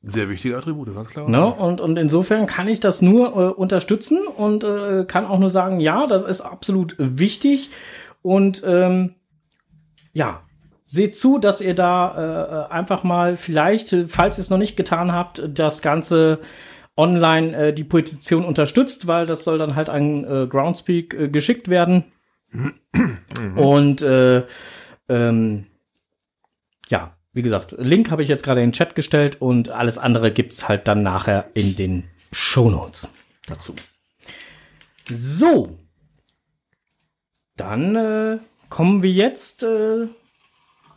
sehr 0.03 0.29
wichtige 0.29 0.57
Attribute, 0.57 0.93
ganz 0.93 1.11
klar. 1.11 1.29
Ne? 1.29 1.45
Und, 1.45 1.79
und 1.79 1.97
insofern 1.97 2.47
kann 2.47 2.67
ich 2.67 2.79
das 2.79 3.01
nur 3.01 3.35
äh, 3.35 3.49
unterstützen 3.53 4.25
und 4.25 4.63
äh, 4.63 5.05
kann 5.07 5.25
auch 5.25 5.37
nur 5.37 5.49
sagen, 5.51 5.79
ja, 5.79 6.07
das 6.07 6.23
ist 6.23 6.41
absolut 6.41 6.95
wichtig. 6.97 7.69
Und 8.23 8.63
ähm, 8.65 9.15
ja, 10.13 10.43
seht 10.83 11.17
zu, 11.17 11.37
dass 11.37 11.61
ihr 11.61 11.73
da 11.73 12.67
äh, 12.67 12.71
einfach 12.71 13.03
mal 13.03 13.37
vielleicht, 13.37 13.95
falls 14.07 14.37
ihr 14.37 14.41
es 14.41 14.49
noch 14.49 14.57
nicht 14.57 14.75
getan 14.75 15.11
habt, 15.13 15.41
das 15.47 15.81
Ganze 15.81 16.39
online 16.97 17.55
äh, 17.55 17.73
die 17.73 17.83
Petition 17.83 18.43
unterstützt, 18.43 19.07
weil 19.07 19.25
das 19.25 19.43
soll 19.43 19.57
dann 19.57 19.75
halt 19.75 19.89
an 19.89 20.23
äh, 20.23 20.47
Groundspeak 20.47 21.13
äh, 21.13 21.29
geschickt 21.29 21.69
werden. 21.69 22.05
Und 23.55 24.01
äh, 24.01 24.43
ähm, 25.07 25.67
ja, 26.89 27.15
wie 27.33 27.41
gesagt, 27.41 27.75
Link 27.79 28.11
habe 28.11 28.23
ich 28.23 28.29
jetzt 28.29 28.43
gerade 28.43 28.61
in 28.61 28.67
den 28.67 28.73
Chat 28.73 28.95
gestellt 28.95 29.39
und 29.39 29.69
alles 29.69 29.97
andere 29.97 30.31
gibt's 30.31 30.67
halt 30.67 30.87
dann 30.87 31.01
nachher 31.01 31.45
in 31.53 31.77
den 31.77 32.03
Shownotes 32.33 33.09
dazu. 33.47 33.73
So. 35.09 35.77
Dann 37.55 37.95
äh, 37.95 38.37
kommen 38.71 39.03
wir 39.03 39.11
jetzt 39.11 39.61
äh, 39.61 40.07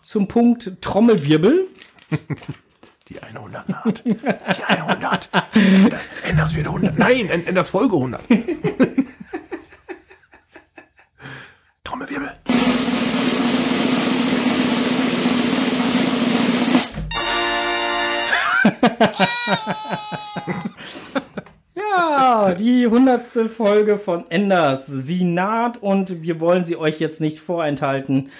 zum 0.02 0.28
Punkt 0.28 0.80
Trommelwirbel. 0.80 1.66
Die 3.08 3.20
100 3.20 3.68
Naht. 3.68 4.02
Die 4.06 4.16
100. 4.66 5.28
Enders 6.22 6.54
wird 6.54 6.68
100. 6.68 6.98
Nein, 6.98 7.28
End- 7.28 7.46
Enders 7.46 7.68
Folge 7.68 7.96
100. 7.96 8.22
Trommelwirbel. 11.84 12.32
Die 22.58 22.86
hundertste 22.86 23.48
Folge 23.48 23.98
von 23.98 24.30
Enders. 24.30 24.86
Sie 24.86 25.24
naht 25.24 25.82
und 25.82 26.22
wir 26.22 26.40
wollen 26.40 26.64
sie 26.64 26.76
euch 26.76 27.00
jetzt 27.00 27.20
nicht 27.20 27.40
vorenthalten. 27.40 28.30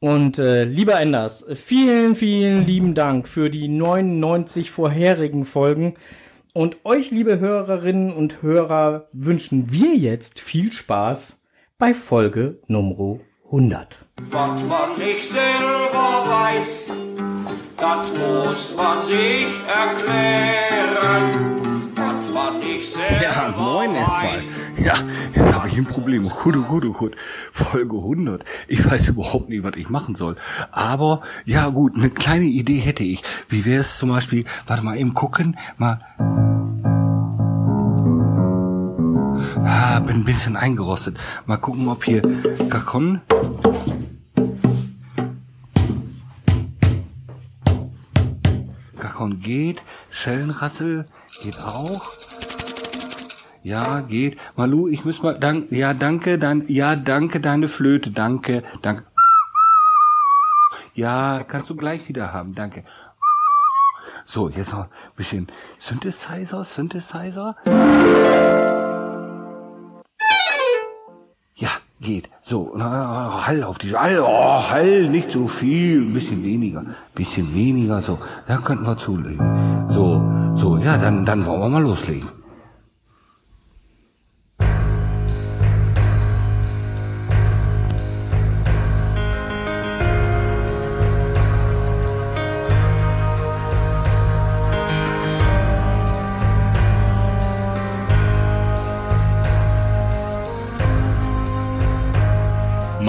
Und 0.00 0.38
äh, 0.38 0.64
lieber 0.64 1.00
Enders, 1.00 1.46
vielen, 1.54 2.14
vielen 2.14 2.66
lieben 2.66 2.94
Dank 2.94 3.26
für 3.26 3.50
die 3.50 3.68
99 3.68 4.70
vorherigen 4.70 5.44
Folgen. 5.44 5.94
Und 6.54 6.76
euch, 6.84 7.10
liebe 7.10 7.40
Hörerinnen 7.40 8.12
und 8.12 8.42
Hörer, 8.42 9.08
wünschen 9.12 9.72
wir 9.72 9.94
jetzt 9.94 10.40
viel 10.40 10.72
Spaß 10.72 11.42
bei 11.78 11.94
Folge 11.94 12.60
Nummer 12.68 13.18
100. 13.46 13.98
Was 14.30 14.64
man 14.64 14.98
nicht 14.98 15.28
selber 15.28 16.24
weiß, 16.26 16.92
das 17.76 18.12
muss 18.12 18.74
man 18.76 19.06
sich 19.06 19.46
erklären. 19.68 21.67
Ja, 23.22 23.54
moin 23.56 23.94
erstmal. 23.94 24.40
Ja, 24.76 24.94
jetzt 25.34 25.52
habe 25.54 25.68
ich 25.68 25.76
ein 25.76 25.86
Problem. 25.86 26.28
Gut, 26.28 26.66
gut, 26.68 26.92
gut. 26.94 27.16
Folge 27.50 27.96
100. 27.96 28.44
Ich 28.68 28.84
weiß 28.84 29.08
überhaupt 29.08 29.48
nicht, 29.48 29.64
was 29.64 29.76
ich 29.76 29.88
machen 29.88 30.14
soll. 30.14 30.36
Aber, 30.70 31.22
ja 31.44 31.68
gut, 31.68 31.96
eine 31.96 32.10
kleine 32.10 32.44
Idee 32.44 32.78
hätte 32.78 33.02
ich. 33.02 33.22
Wie 33.48 33.64
wäre 33.64 33.80
es 33.80 33.98
zum 33.98 34.10
Beispiel, 34.10 34.44
warte 34.66 34.84
mal 34.84 34.96
eben 34.96 35.14
gucken, 35.14 35.58
mal... 35.76 36.00
Ah, 39.64 40.00
bin 40.00 40.16
ein 40.16 40.24
bisschen 40.24 40.56
eingerostet. 40.56 41.16
Mal 41.46 41.56
gucken, 41.56 41.88
ob 41.88 42.04
hier 42.04 42.22
Kakon... 42.68 43.20
Kakon 48.98 49.40
geht. 49.40 49.82
Schellenrassel 50.10 51.04
geht 51.42 51.58
auch. 51.64 52.27
Ja, 53.68 54.00
geht. 54.00 54.38
Malu, 54.56 54.88
ich 54.88 55.04
muss 55.04 55.22
mal, 55.22 55.38
dank, 55.38 55.70
ja, 55.70 55.92
danke, 55.92 56.38
dann, 56.38 56.64
ja, 56.68 56.96
danke, 56.96 57.38
deine 57.38 57.68
Flöte, 57.68 58.10
danke, 58.10 58.62
danke. 58.80 59.04
Ja, 60.94 61.44
kannst 61.46 61.68
du 61.68 61.76
gleich 61.76 62.08
wieder 62.08 62.32
haben, 62.32 62.54
danke. 62.54 62.82
So, 64.24 64.48
jetzt 64.48 64.72
noch 64.72 64.84
ein 64.84 65.16
bisschen 65.18 65.48
Synthesizer, 65.78 66.64
Synthesizer. 66.64 67.56
Ja, 71.56 71.68
geht. 72.00 72.30
So, 72.40 72.74
Hall 72.80 73.62
auf 73.64 73.76
die, 73.76 73.94
Hall, 73.94 74.18
oh, 74.20 74.70
Hall, 74.70 75.10
nicht 75.10 75.30
so 75.30 75.46
viel, 75.46 76.00
ein 76.00 76.14
bisschen 76.14 76.42
weniger, 76.42 76.86
bisschen 77.14 77.52
weniger, 77.52 78.00
so, 78.00 78.18
da 78.46 78.56
könnten 78.56 78.86
wir 78.86 78.96
zulegen. 78.96 79.90
So, 79.90 80.22
so, 80.54 80.78
ja, 80.78 80.96
dann, 80.96 81.26
dann 81.26 81.44
wollen 81.44 81.60
wir 81.60 81.68
mal 81.68 81.82
loslegen. 81.82 82.38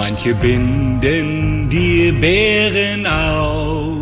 Manche 0.02 0.34
binden 0.34 1.68
die 1.68 2.10
Bären 2.10 3.06
auf, 3.06 4.00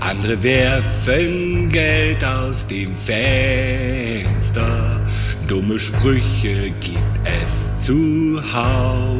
andere 0.00 0.42
werfen 0.42 1.68
Geld 1.68 2.24
aus 2.24 2.66
dem 2.66 2.96
Fenster. 2.96 5.00
Dumme 5.46 5.78
Sprüche 5.78 6.72
gibt 6.80 7.20
es 7.22 7.86
zuhauf. 7.86 9.16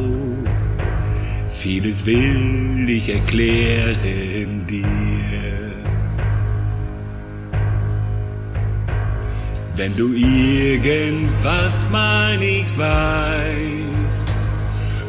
Vieles 1.61 2.05
will 2.05 2.89
ich 2.89 3.07
erklären 3.07 4.67
dir. 4.69 5.71
Wenn 9.77 9.95
du 9.95 10.13
irgendwas 10.15 11.89
mal 11.89 12.37
nicht 12.37 12.77
weißt, 12.77 14.04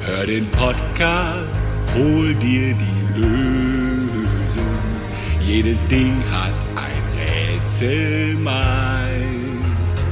hör 0.06 0.26
den 0.26 0.48
Podcast, 0.52 1.60
hol 1.94 2.34
dir 2.34 2.74
die 2.74 3.20
Lösung. 3.20 4.78
Jedes 5.40 5.84
Ding 5.88 6.22
hat 6.30 6.54
ein 6.76 7.02
Rätsel 7.18 8.34
meist, 8.34 10.04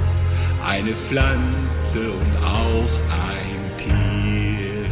eine 0.66 0.92
Pflanze 0.94 2.10
und 2.10 2.44
auch 2.44 2.94
ein 3.28 3.60
Tier. 3.78 4.88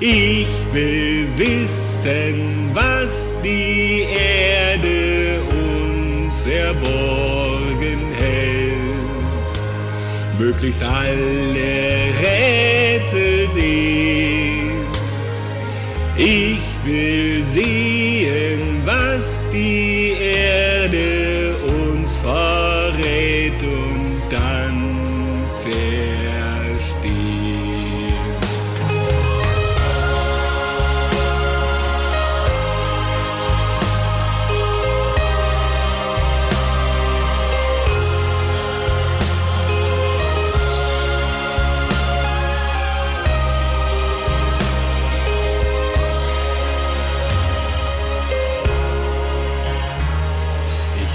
Ich 0.00 0.48
will 0.72 1.28
wissen, 1.36 2.70
was 2.74 3.32
die 3.44 4.06
Erde 4.10 5.40
uns 5.50 6.34
verborgen 6.40 8.00
hält 8.12 8.15
möglichst 10.38 10.82
alle 10.82 12.12
Rätsel 12.22 13.50
sehen. 13.50 14.86
Ich 16.16 16.60
will 16.84 17.44
sehen, 17.46 17.95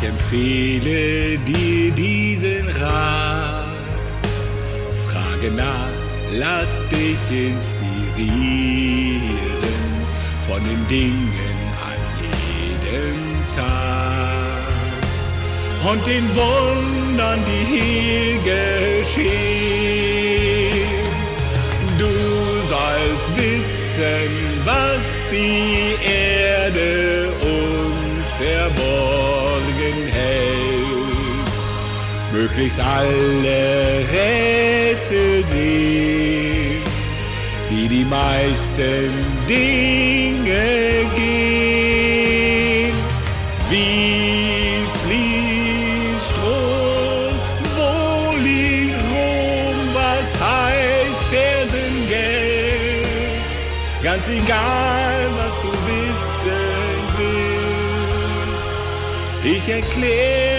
empfehle 0.03 1.37
dir 1.37 1.91
diesen 1.91 2.69
Rat. 2.69 3.65
Frage 5.11 5.51
nach, 5.51 5.89
lass 6.33 6.69
dich 6.89 7.19
inspirieren 7.29 8.31
von 10.47 10.63
den 10.63 10.87
Dingen 10.87 11.33
an 11.89 11.99
jedem 12.21 13.19
Tag 13.55 14.51
und 15.91 16.05
den 16.07 16.27
Wundern, 16.35 17.39
die 17.47 17.65
hier 17.75 18.35
geschehen. 18.43 19.61
Du 21.97 22.13
sollst 22.69 23.27
wissen, 23.35 24.31
was 24.65 25.03
die 25.31 25.97
Erde 26.03 27.31
uns 27.41 28.25
verborgen 28.39 29.20
Möglichst 32.41 32.79
alle 32.79 34.03
Rätsel 34.11 35.45
sehen, 35.45 36.81
wie 37.69 37.87
die 37.87 38.03
meisten 38.03 39.11
Dinge 39.47 41.05
gehen. 41.15 42.95
Wie 43.69 44.87
fließt 45.03 46.25
Strom, 46.31 47.35
wo 47.75 48.35
liegt 48.37 48.99
Rom, 49.11 49.77
was 49.93 50.29
heißt 50.41 51.21
Fersengeld? 51.29 53.05
Ganz 54.01 54.25
egal, 54.27 55.29
was 55.37 55.53
du 55.61 55.69
wissen 55.85 56.65
willst, 59.43 59.57
ich 59.57 59.65
erklär 59.69 60.50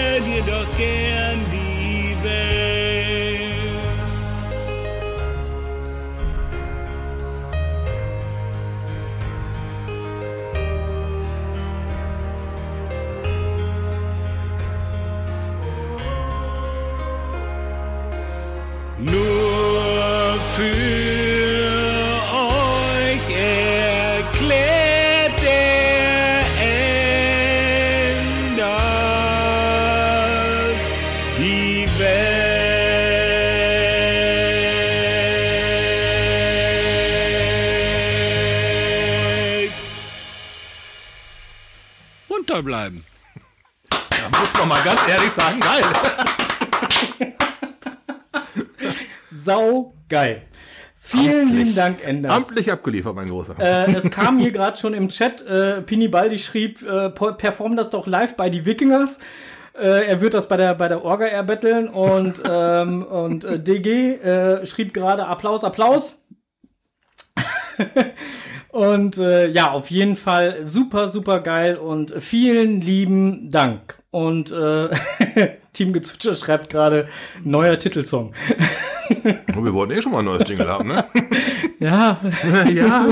Nur 19.05 20.39
für 20.55 20.63
euch 22.31 23.35
erklärt 23.35 25.41
der 25.41 26.45
die 31.37 31.85
Welt. 31.99 32.13
Runterbleiben. 42.29 43.03
Da 43.89 44.29
muss 44.29 44.53
man 44.57 44.69
mal 44.69 44.81
ganz 44.83 45.01
ehrlich 45.09 45.33
sagen, 45.33 45.59
geil. 45.59 45.83
Sau 49.43 49.93
geil. 50.09 50.43
Vielen 51.05 51.53
lieben 51.53 51.75
Dank, 51.75 52.01
Enders. 52.01 52.33
Amtlich 52.33 52.71
abgeliefert, 52.71 53.13
mein 53.13 53.27
Großer. 53.27 53.55
Äh, 53.59 53.93
es 53.93 54.09
kam 54.09 54.39
hier 54.39 54.51
gerade 54.51 54.77
schon 54.77 54.93
im 54.93 55.09
Chat, 55.09 55.45
äh, 55.45 55.81
Pini 55.81 56.07
Baldi 56.07 56.39
schrieb, 56.39 56.81
äh, 56.81 57.09
perform 57.09 57.75
das 57.75 57.89
doch 57.89 58.07
live 58.07 58.37
bei 58.37 58.49
die 58.49 58.65
Wikingers. 58.65 59.19
Äh, 59.75 60.07
er 60.07 60.21
wird 60.21 60.33
das 60.33 60.47
bei 60.47 60.55
der, 60.55 60.75
bei 60.75 60.87
der 60.87 61.03
Orga 61.03 61.25
erbetteln 61.25 61.89
und, 61.89 62.41
ähm, 62.49 63.03
und 63.03 63.43
äh, 63.43 63.59
DG 63.59 64.13
äh, 64.13 64.65
schrieb 64.65 64.93
gerade 64.93 65.25
Applaus, 65.25 65.65
Applaus. 65.65 66.25
und 68.69 69.17
äh, 69.17 69.49
ja, 69.49 69.71
auf 69.71 69.91
jeden 69.91 70.15
Fall 70.15 70.63
super, 70.63 71.09
super 71.09 71.41
geil 71.41 71.75
und 71.75 72.13
vielen 72.23 72.79
lieben 72.79 73.51
Dank. 73.51 74.01
Und 74.09 74.51
äh, 74.51 74.89
Team 75.73 75.91
Gezwitscher 75.91 76.35
schreibt 76.35 76.69
gerade 76.69 77.09
neuer 77.43 77.77
Titelsong. 77.77 78.33
Wir 79.55 79.73
wollten 79.73 79.93
eh 79.93 80.01
schon 80.01 80.11
mal 80.11 80.19
ein 80.19 80.25
neues 80.25 80.47
Jingle 80.47 80.67
haben, 80.67 80.87
ne? 80.89 81.05
Ja, 81.79 82.19
ja. 82.73 83.07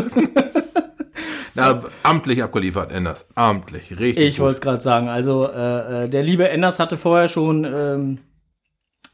Na, 1.56 1.84
amtlich 2.04 2.42
abgeliefert, 2.42 2.92
Enders. 2.94 3.26
Amtlich, 3.36 4.00
richtig. 4.00 4.26
Ich 4.26 4.40
wollte 4.40 4.54
es 4.56 4.62
gerade 4.62 4.82
sagen. 4.82 5.10
Also 5.10 5.46
äh, 5.48 6.06
äh, 6.06 6.10
der 6.10 6.24
liebe 6.24 6.48
Enders 6.48 6.80
hatte 6.80 6.98
vorher 6.98 7.28
schon, 7.28 7.66
ähm, 7.66 8.20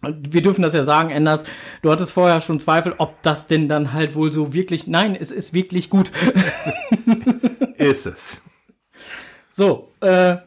wir 0.02 0.44
dürfen 0.44 0.62
das 0.62 0.76
ja 0.76 0.84
sagen, 0.84 1.10
Enders, 1.10 1.44
du 1.82 1.92
hattest 1.92 2.12
vorher 2.12 2.40
schon 2.40 2.60
Zweifel, 2.60 2.94
ob 3.00 3.20
das 3.24 3.48
denn 3.48 3.68
dann 3.68 3.94
halt 3.94 4.14
wohl 4.14 4.32
so 4.32 4.54
wirklich. 4.54 4.86
Nein, 4.86 5.18
es 5.20 5.32
ist 5.32 5.54
wirklich 5.54 5.90
gut. 5.90 6.12
Ist 7.78 8.06
es. 8.06 8.42
so, 9.50 9.92
äh, 10.02 10.38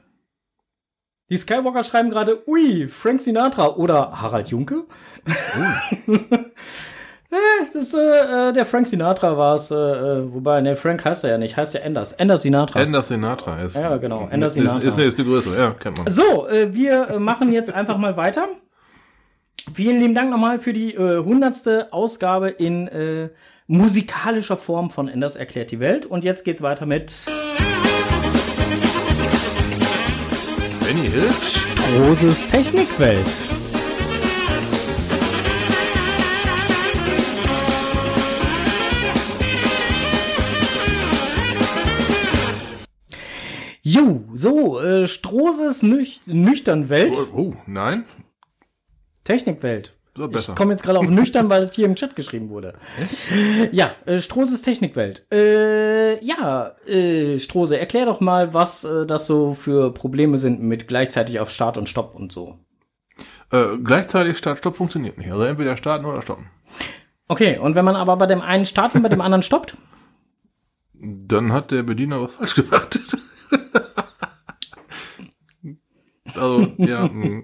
die 1.31 1.37
Skywalker 1.37 1.85
schreiben 1.85 2.11
gerade, 2.11 2.47
ui, 2.49 2.89
Frank 2.89 3.21
Sinatra 3.21 3.77
oder 3.77 4.21
Harald 4.21 4.49
Junke. 4.49 4.85
Äh, 7.33 7.63
es 7.63 7.77
ist, 7.77 7.95
äh, 7.95 8.49
äh, 8.49 8.53
der 8.53 8.67
Frank 8.67 8.89
Sinatra 8.89 9.39
war 9.39 9.55
es, 9.55 9.71
äh, 9.71 9.77
äh, 9.77 10.35
wobei, 10.35 10.61
ne, 10.63 10.75
Frank 10.75 11.05
heißt 11.05 11.23
er 11.23 11.31
ja 11.31 11.39
nicht, 11.39 11.57
heißt 11.57 11.75
ja 11.75 11.81
Enders. 11.81 12.13
Enders 12.15 12.43
Sinatra. 12.43 12.81
Enders 12.81 13.07
Sinatra 13.07 13.63
ist. 13.63 13.77
Ja, 13.77 13.99
genau, 13.99 14.27
Enders 14.29 14.57
ist, 14.57 14.63
Sinatra. 14.63 14.79
Ist, 14.79 14.99
ist, 14.99 14.99
ist 14.99 15.19
die 15.19 15.25
Größe, 15.25 15.57
ja, 15.57 15.71
kennt 15.71 15.99
man. 15.99 16.13
So, 16.13 16.49
äh, 16.49 16.75
wir 16.75 17.09
äh, 17.09 17.19
machen 17.21 17.53
jetzt 17.53 17.73
einfach 17.73 17.99
mal 17.99 18.17
weiter. 18.17 18.49
Vielen 19.73 20.01
lieben 20.01 20.15
Dank 20.17 20.31
nochmal 20.31 20.59
für 20.59 20.73
die 20.73 20.95
äh, 20.95 21.23
hundertste 21.23 21.93
Ausgabe 21.93 22.49
in 22.49 22.89
äh, 22.89 23.29
musikalischer 23.69 24.57
Form 24.57 24.91
von 24.91 25.07
Enders 25.07 25.37
erklärt 25.37 25.71
die 25.71 25.79
Welt. 25.79 26.07
Und 26.07 26.25
jetzt 26.25 26.45
geht's 26.45 26.63
weiter 26.63 26.85
mit 26.85 27.13
Benny 30.91 31.09
Hill? 31.09 31.31
Stroses 31.41 32.49
Technikwelt. 32.49 33.25
Jo, 43.83 44.25
so, 44.35 44.81
äh, 44.81 45.07
Stroses 45.07 45.85
Nüch 45.85 46.23
nüchtern 46.27 46.89
Welt, 46.89 47.17
Oh, 47.17 47.37
oh, 47.37 47.55
nein. 47.69 48.05
Technikwelt. 49.23 49.95
So 50.21 50.29
besser. 50.29 50.53
Ich 50.53 50.57
komme 50.57 50.73
jetzt 50.73 50.83
gerade 50.83 50.99
auf 50.99 51.09
nüchtern, 51.09 51.49
weil 51.49 51.63
es 51.63 51.75
hier 51.75 51.87
im 51.87 51.95
Chat 51.95 52.15
geschrieben 52.15 52.51
wurde. 52.51 52.75
Ja, 53.73 53.93
äh, 54.05 54.19
Stroses 54.19 54.61
Technikwelt. 54.61 55.27
Äh, 55.33 56.23
ja, 56.23 56.75
äh, 56.87 57.39
Strose, 57.39 57.79
erklär 57.79 58.05
doch 58.05 58.21
mal, 58.21 58.53
was 58.53 58.85
äh, 58.85 59.07
das 59.07 59.25
so 59.25 59.55
für 59.55 59.95
Probleme 59.95 60.37
sind 60.37 60.61
mit 60.61 60.89
gleichzeitig 60.89 61.41
auf 61.41 61.51
Start 61.51 61.79
und 61.79 61.89
Stopp 61.89 62.15
und 62.15 62.33
so. 62.33 62.59
Äh, 63.51 63.79
gleichzeitig 63.83 64.37
Start-Stopp 64.37 64.77
funktioniert 64.77 65.17
nicht. 65.17 65.33
Also 65.33 65.43
entweder 65.45 65.79
starten 65.79 66.05
oder 66.05 66.21
stoppen. 66.21 66.51
Okay, 67.27 67.59
und 67.59 67.75
wenn 67.75 67.87
man 67.87 67.97
aber 67.97 68.17
bei 68.17 68.27
dem 68.27 68.43
einen 68.43 68.67
startet 68.67 68.97
und 68.97 69.03
bei 69.03 69.09
dem 69.09 69.23
anderen 69.23 69.43
stoppt? 69.43 69.75
Dann 70.93 71.51
hat 71.51 71.71
der 71.71 71.83
Bediener 71.83 72.21
was 72.21 72.35
falsch 72.35 72.57
gemacht. 72.57 73.01
also, 76.39 76.69
ja. 76.79 77.09
mh. 77.13 77.43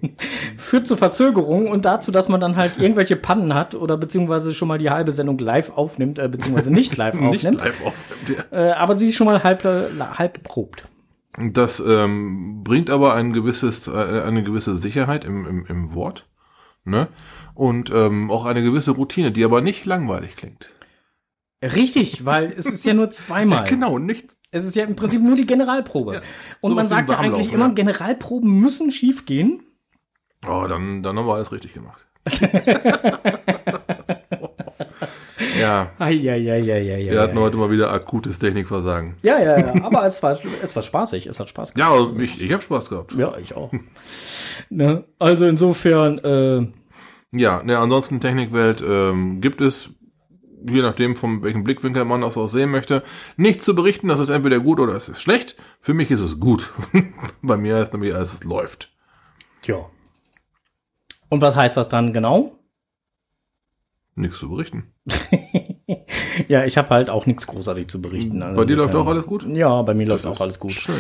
Führt 0.56 0.86
zu 0.86 0.96
Verzögerungen 0.96 1.68
und 1.68 1.84
dazu, 1.84 2.12
dass 2.12 2.28
man 2.28 2.40
dann 2.40 2.56
halt 2.56 2.76
irgendwelche 2.78 3.16
Pannen 3.16 3.54
hat 3.54 3.74
oder 3.74 3.96
beziehungsweise 3.96 4.54
schon 4.54 4.68
mal 4.68 4.78
die 4.78 4.90
halbe 4.90 5.12
Sendung 5.12 5.38
live 5.38 5.70
aufnimmt, 5.70 6.18
äh, 6.18 6.28
beziehungsweise 6.28 6.72
nicht 6.72 6.96
live 6.96 7.14
nicht 7.14 7.46
aufnimmt, 7.46 7.60
live 7.60 7.86
aufnimmt. 7.86 8.44
Ja. 8.52 8.58
Äh, 8.58 8.72
aber 8.72 8.96
sie 8.96 9.12
schon 9.12 9.26
mal 9.26 9.42
halb, 9.42 9.64
äh, 9.64 9.88
halb 10.18 10.42
probt. 10.42 10.88
Das 11.38 11.80
ähm, 11.80 12.62
bringt 12.64 12.88
aber 12.88 13.14
ein 13.14 13.32
gewisses, 13.32 13.88
äh, 13.88 13.92
eine 13.92 14.42
gewisse 14.42 14.76
Sicherheit 14.76 15.24
im, 15.24 15.46
im, 15.46 15.66
im 15.66 15.94
Wort. 15.94 16.26
Ne? 16.84 17.08
Und 17.54 17.90
ähm, 17.90 18.30
auch 18.30 18.44
eine 18.44 18.62
gewisse 18.62 18.92
Routine, 18.92 19.32
die 19.32 19.44
aber 19.44 19.60
nicht 19.60 19.84
langweilig 19.84 20.36
klingt. 20.36 20.70
Richtig, 21.74 22.24
weil 22.24 22.52
es 22.56 22.66
ist 22.66 22.84
ja 22.84 22.94
nur 22.94 23.10
zweimal. 23.16 23.64
Genau, 23.68 23.98
nicht. 23.98 24.28
Es 24.50 24.64
ist 24.64 24.76
ja 24.76 24.84
im 24.84 24.96
Prinzip 24.96 25.20
nur 25.22 25.36
die 25.36 25.46
Generalprobe. 25.46 26.14
Ja, 26.14 26.20
Und 26.60 26.74
man 26.74 26.88
sagt 26.88 27.10
ja 27.10 27.18
eigentlich 27.18 27.52
immer, 27.52 27.66
ja. 27.66 27.72
Generalproben 27.72 28.50
müssen 28.60 28.90
schief 28.90 29.26
gehen. 29.26 29.62
Oh, 30.46 30.66
dann, 30.68 31.02
dann 31.02 31.18
haben 31.18 31.26
wir 31.26 31.34
alles 31.34 31.52
richtig 31.52 31.74
gemacht. 31.74 32.06
ja, 35.58 35.90
Eieieiei. 35.98 37.10
wir 37.10 37.20
hatten 37.20 37.38
heute 37.38 37.56
mal 37.56 37.70
wieder 37.70 37.90
akutes 37.92 38.38
Technikversagen. 38.38 39.16
Ja, 39.22 39.38
ja, 39.38 39.58
ja. 39.58 39.84
Aber 39.84 40.04
es 40.04 40.22
war, 40.22 40.38
es 40.62 40.74
war 40.76 40.82
spaßig. 40.82 41.26
Es 41.26 41.38
hat 41.40 41.48
Spaß 41.48 41.74
gemacht. 41.74 41.90
Ja, 41.90 41.94
also 41.94 42.18
ich, 42.18 42.42
ich 42.42 42.52
habe 42.52 42.62
Spaß 42.62 42.88
gehabt. 42.88 43.12
Ja, 43.14 43.36
ich 43.38 43.54
auch. 43.54 43.72
ne? 44.70 45.04
Also 45.18 45.46
insofern, 45.46 46.18
äh, 46.18 46.66
Ja, 47.36 47.62
ne, 47.62 47.78
ansonsten 47.78 48.20
Technikwelt 48.20 48.82
ähm, 48.86 49.40
gibt 49.40 49.60
es, 49.60 49.90
je 50.68 50.82
nachdem, 50.82 51.16
von 51.16 51.42
welchem 51.42 51.64
Blickwinkel 51.64 52.04
man 52.04 52.20
das 52.20 52.36
auch 52.36 52.48
sehen 52.48 52.70
möchte, 52.70 53.02
nichts 53.36 53.64
zu 53.64 53.74
berichten. 53.74 54.08
Das 54.08 54.20
ist 54.20 54.28
entweder 54.30 54.60
gut 54.60 54.80
oder 54.80 54.94
es 54.94 55.08
ist 55.08 55.22
schlecht. 55.22 55.56
Für 55.80 55.94
mich 55.94 56.10
ist 56.10 56.20
es 56.20 56.40
gut. 56.40 56.72
Bei 57.42 57.56
mir 57.56 57.76
heißt 57.76 57.92
nämlich 57.92 58.14
alles, 58.14 58.34
es 58.34 58.44
läuft. 58.44 58.92
Ja. 59.64 59.86
Und 61.28 61.40
was 61.40 61.56
heißt 61.56 61.76
das 61.76 61.88
dann 61.88 62.12
genau? 62.12 62.58
Nichts 64.14 64.38
zu 64.38 64.48
berichten. 64.48 64.94
ja, 66.48 66.64
ich 66.64 66.78
habe 66.78 66.88
halt 66.90 67.10
auch 67.10 67.26
nichts 67.26 67.46
großartig 67.46 67.88
zu 67.88 68.00
berichten. 68.00 68.42
Also 68.42 68.56
Bei 68.56 68.64
dir 68.64 68.76
läuft 68.76 68.94
auch 68.94 69.06
alles 69.06 69.26
gut? 69.26 69.46
Ja, 69.48 69.82
bei 69.82 69.94
mir 69.94 70.06
läuft 70.06 70.24
Das 70.24 70.30
auch 70.30 70.36
ist 70.36 70.40
alles 70.40 70.58
gut. 70.58 70.72
Schön. 70.72 70.94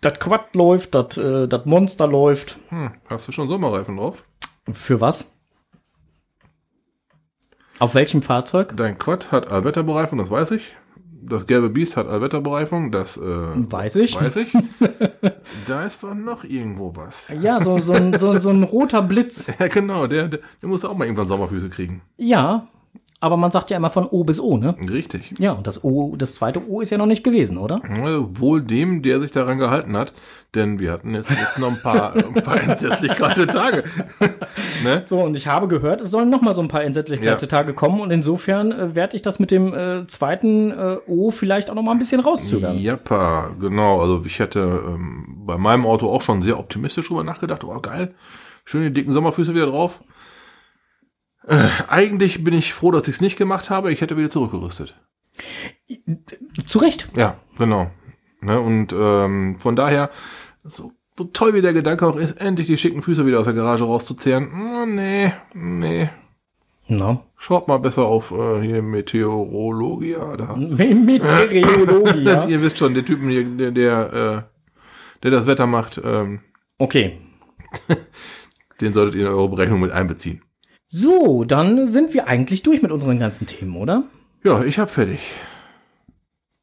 Das 0.00 0.18
Quad 0.20 0.54
läuft, 0.54 0.94
das 0.94 1.18
äh, 1.18 1.48
das 1.48 1.66
Monster 1.66 2.06
läuft. 2.06 2.58
Hm, 2.68 2.92
hast 3.08 3.26
du 3.26 3.32
schon 3.32 3.48
Sommerreifen 3.48 3.96
drauf? 3.96 4.24
Für 4.72 5.00
was? 5.00 5.34
Auf 7.78 7.94
welchem 7.94 8.22
Fahrzeug? 8.22 8.76
Dein 8.76 8.98
Quad 8.98 9.30
hat 9.30 9.50
Allwetterbereifung, 9.50 10.18
das 10.18 10.30
weiß 10.30 10.50
ich. 10.52 10.76
Das 11.20 11.46
gelbe 11.46 11.68
Biest 11.68 11.96
hat 11.96 12.08
Allwetterbereifung, 12.08 12.90
das 12.90 13.16
äh, 13.16 13.20
Weiß 13.20 13.96
ich. 13.96 14.16
weiß 14.16 14.36
ich. 14.36 14.52
da 15.66 15.84
ist 15.84 16.02
doch 16.02 16.14
noch 16.14 16.44
irgendwo 16.44 16.96
was. 16.96 17.32
Ja, 17.40 17.60
so, 17.60 17.78
so, 17.78 17.92
ein, 17.92 18.14
so, 18.14 18.38
so 18.38 18.50
ein 18.50 18.62
roter 18.62 19.02
Blitz. 19.02 19.46
Ja, 19.58 19.68
genau, 19.68 20.06
der, 20.06 20.28
der, 20.28 20.40
der 20.62 20.68
muss 20.68 20.84
auch 20.84 20.96
mal 20.96 21.04
irgendwann 21.04 21.28
Sommerfüße 21.28 21.68
kriegen. 21.70 22.02
Ja, 22.16 22.68
aber 23.20 23.36
man 23.36 23.50
sagt 23.50 23.70
ja 23.70 23.76
immer 23.76 23.90
von 23.90 24.06
O 24.06 24.22
bis 24.22 24.38
O, 24.38 24.56
ne? 24.56 24.76
Richtig. 24.88 25.34
Ja, 25.38 25.52
und 25.52 25.66
das 25.66 25.82
O, 25.82 26.14
das 26.16 26.34
zweite 26.34 26.68
O 26.68 26.80
ist 26.80 26.90
ja 26.90 26.98
noch 26.98 27.06
nicht 27.06 27.24
gewesen, 27.24 27.58
oder? 27.58 27.80
Ja, 27.88 28.24
Wohl 28.38 28.62
dem, 28.62 29.02
der 29.02 29.18
sich 29.18 29.32
daran 29.32 29.58
gehalten 29.58 29.96
hat, 29.96 30.12
denn 30.54 30.78
wir 30.78 30.92
hatten 30.92 31.14
jetzt, 31.14 31.28
jetzt 31.30 31.58
noch 31.58 31.68
ein 31.68 31.82
paar, 31.82 32.14
ein 32.16 32.34
paar 32.34 32.62
entsetzlich 32.62 33.16
kalte 33.16 33.48
Tage. 33.48 33.82
ne? 34.84 35.02
So, 35.04 35.20
und 35.20 35.36
ich 35.36 35.48
habe 35.48 35.66
gehört, 35.66 36.00
es 36.00 36.12
sollen 36.12 36.30
noch 36.30 36.42
mal 36.42 36.54
so 36.54 36.62
ein 36.62 36.68
paar 36.68 36.84
Entsetzlichkeitstage 36.84 37.74
kommen 37.74 38.00
und 38.00 38.12
insofern 38.12 38.70
äh, 38.70 38.94
werde 38.94 39.16
ich 39.16 39.22
das 39.22 39.40
mit 39.40 39.50
dem 39.50 39.74
äh, 39.74 40.06
zweiten 40.06 40.70
äh, 40.70 40.98
O 41.08 41.32
vielleicht 41.32 41.70
auch 41.70 41.74
noch 41.74 41.82
mal 41.82 41.92
ein 41.92 41.98
bisschen 41.98 42.20
rauszögern. 42.20 42.78
Jappa, 42.78 43.50
genau. 43.58 44.00
Also 44.00 44.22
ich 44.24 44.38
hätte 44.38 44.60
ähm, 44.60 45.38
bei 45.44 45.58
meinem 45.58 45.86
Auto 45.86 46.08
auch 46.08 46.22
schon 46.22 46.40
sehr 46.40 46.56
optimistisch 46.56 47.08
drüber 47.08 47.24
nachgedacht. 47.24 47.64
Oh, 47.64 47.80
geil. 47.80 48.14
Schön 48.64 48.82
die 48.82 48.92
dicken 48.92 49.12
Sommerfüße 49.12 49.54
wieder 49.54 49.66
drauf. 49.66 50.00
Äh, 51.48 51.68
eigentlich 51.88 52.44
bin 52.44 52.54
ich 52.54 52.74
froh, 52.74 52.90
dass 52.90 53.08
ich 53.08 53.16
es 53.16 53.20
nicht 53.20 53.36
gemacht 53.36 53.70
habe. 53.70 53.92
Ich 53.92 54.00
hätte 54.00 54.16
wieder 54.16 54.30
zurückgerüstet. 54.30 54.94
Zu 56.66 56.78
Recht. 56.78 57.08
Ja, 57.16 57.36
genau. 57.56 57.90
Ne, 58.40 58.60
und 58.60 58.92
ähm, 58.92 59.56
von 59.58 59.74
daher, 59.74 60.10
so, 60.62 60.92
so 61.16 61.24
toll 61.24 61.54
wie 61.54 61.62
der 61.62 61.72
Gedanke 61.72 62.06
auch 62.06 62.16
ist, 62.16 62.40
endlich 62.40 62.66
die 62.66 62.78
schicken 62.78 63.02
Füße 63.02 63.26
wieder 63.26 63.40
aus 63.40 63.46
der 63.46 63.54
Garage 63.54 63.84
rauszuzehren. 63.84 64.50
Oh, 64.52 64.86
nee, 64.86 65.32
nee. 65.54 66.10
Na. 66.86 67.24
Schaut 67.36 67.68
mal 67.68 67.78
besser 67.78 68.04
auf 68.04 68.30
äh, 68.30 68.62
hier 68.62 68.82
Meteorologia 68.82 70.36
da. 70.36 70.54
Meteorologie, 70.56 72.22
ja. 72.22 72.44
Ihr 72.48 72.62
wisst 72.62 72.78
schon, 72.78 72.94
der 72.94 73.04
Typen, 73.04 73.28
hier, 73.28 73.44
der, 73.44 73.70
der, 73.72 74.12
äh, 74.12 75.22
der 75.22 75.30
das 75.30 75.46
Wetter 75.46 75.66
macht, 75.66 76.00
ähm, 76.02 76.40
Okay. 76.78 77.18
den 78.80 78.94
solltet 78.94 79.16
ihr 79.16 79.26
in 79.26 79.32
eure 79.32 79.48
Berechnung 79.48 79.80
mit 79.80 79.90
einbeziehen. 79.90 80.42
So, 80.88 81.44
dann 81.44 81.86
sind 81.86 82.14
wir 82.14 82.26
eigentlich 82.28 82.62
durch 82.62 82.80
mit 82.82 82.90
unseren 82.90 83.18
ganzen 83.18 83.46
Themen, 83.46 83.76
oder? 83.76 84.04
Ja, 84.42 84.62
ich 84.64 84.78
hab 84.78 84.90
fertig. 84.90 85.20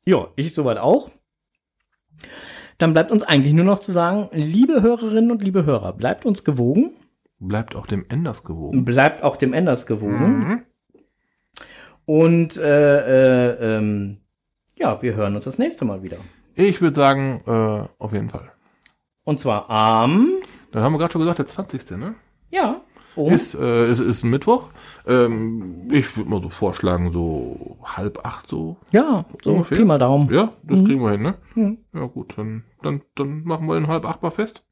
Ja, 0.06 0.28
ich 0.36 0.54
soweit 0.54 0.78
auch. 0.80 1.12
Dann 2.78 2.94
bleibt 2.94 3.12
uns 3.12 3.24
eigentlich 3.24 3.54
nur 3.54 3.66
noch 3.66 3.80
zu 3.80 3.92
sagen, 3.92 4.30
liebe 4.34 4.82
Hörerinnen 4.82 5.32
und 5.32 5.44
liebe 5.44 5.66
Hörer, 5.66 5.94
bleibt 5.94 6.26
uns 6.26 6.44
gewogen, 6.44 6.92
Bleibt 7.38 7.76
auch 7.76 7.86
dem 7.86 8.06
Enders 8.10 8.44
gewogen. 8.44 8.84
bleibt 8.86 9.22
auch 9.22 9.38
dem 9.38 9.54
Enders 9.54 9.86
gewogen 9.86 10.40
Mhm. 10.40 10.62
und 12.06 12.58
äh, 12.58 13.50
äh, 13.52 13.78
ähm, 13.78 14.18
ja, 14.78 15.02
wir 15.02 15.16
hören 15.16 15.36
uns 15.36 15.46
das 15.46 15.60
nächste 15.60 15.86
Mal 15.86 16.02
wieder. 16.02 16.18
Ich 16.56 16.82
würde 16.82 16.96
sagen, 16.96 17.44
äh, 17.46 17.88
auf 18.02 18.14
jeden 18.14 18.30
Fall. 18.30 18.52
Und 19.26 19.40
zwar 19.40 19.70
am, 19.70 20.30
Da 20.72 20.82
haben 20.82 20.94
wir 20.94 20.98
gerade 21.00 21.12
schon 21.12 21.22
gesagt, 21.22 21.40
der 21.40 21.48
20. 21.48 21.92
Ne? 21.98 22.16
ja, 22.52 22.82
um, 23.16 23.32
Ist, 23.32 23.56
äh, 23.56 23.90
ist, 23.90 24.00
ist 24.00 24.24
ein 24.24 24.30
Mittwoch. 24.30 24.70
Ähm, 25.08 25.88
ich 25.92 26.16
würde 26.18 26.30
mal 26.30 26.42
so 26.42 26.50
vorschlagen, 26.50 27.12
so 27.12 27.78
halb 27.84 28.26
acht 28.26 28.48
so. 28.48 28.78
ja, 28.92 29.26
so 29.44 29.54
ungefähr. 29.54 29.78
Pi 29.78 29.86
mal 29.86 29.98
Daumen. 30.00 30.34
Ja, 30.34 30.54
das 30.64 30.84
kriegen 30.84 31.02
wir 31.02 31.12
hin, 31.12 31.22
ne? 31.22 31.36
Mhm. 31.56 31.78
Ja, 31.94 32.06
gut, 32.06 32.38
dann, 32.38 32.64
dann, 32.82 33.02
dann 33.16 33.44
machen 33.44 33.68
wir 33.68 33.76
den 33.76 33.88
halb 33.88 34.06
acht 34.06 34.22
mal 34.22 34.32
fest. 34.32 34.64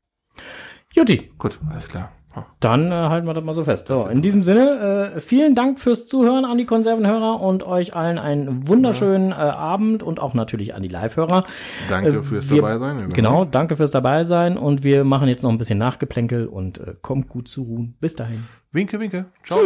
Jutti, 0.93 1.31
Gut, 1.37 1.59
alles 1.69 1.87
klar. 1.87 2.11
Dann 2.59 2.91
äh, 2.91 2.95
halten 2.95 3.27
wir 3.27 3.33
das 3.33 3.43
mal 3.43 3.53
so 3.53 3.63
fest. 3.63 3.87
So, 3.87 4.05
in 4.07 4.21
diesem 4.21 4.43
Sinne, 4.43 5.13
äh, 5.15 5.19
vielen 5.21 5.53
Dank 5.55 5.79
fürs 5.79 6.07
Zuhören 6.07 6.45
an 6.45 6.57
die 6.57 6.65
Konservenhörer 6.65 7.39
und 7.41 7.63
euch 7.63 7.95
allen 7.95 8.17
einen 8.17 8.67
wunderschönen 8.67 9.31
äh, 9.31 9.35
Abend 9.35 10.01
und 10.03 10.19
auch 10.19 10.33
natürlich 10.33 10.73
an 10.73 10.81
die 10.81 10.89
Live-Hörer. 10.89 11.43
Danke 11.89 12.09
Äh, 12.09 12.23
fürs 12.23 12.49
wir- 12.49 12.61
dabei 12.61 12.77
sein. 12.79 13.09
Genau, 13.09 13.45
danke 13.45 13.75
fürs 13.77 13.91
dabei 13.91 14.23
sein 14.23 14.57
und 14.57 14.83
wir 14.83 15.03
machen 15.03 15.27
jetzt 15.27 15.43
noch 15.43 15.51
ein 15.51 15.57
bisschen 15.57 15.77
Nachgeplänkel 15.79 16.47
und 16.47 16.79
äh, 16.79 16.95
kommt 17.01 17.29
gut 17.29 17.47
zu 17.47 17.63
ruhen. 17.63 17.95
Bis 17.99 18.15
dahin. 18.15 18.45
Winke, 18.71 18.99
winke. 18.99 19.25
Ciao. 19.43 19.59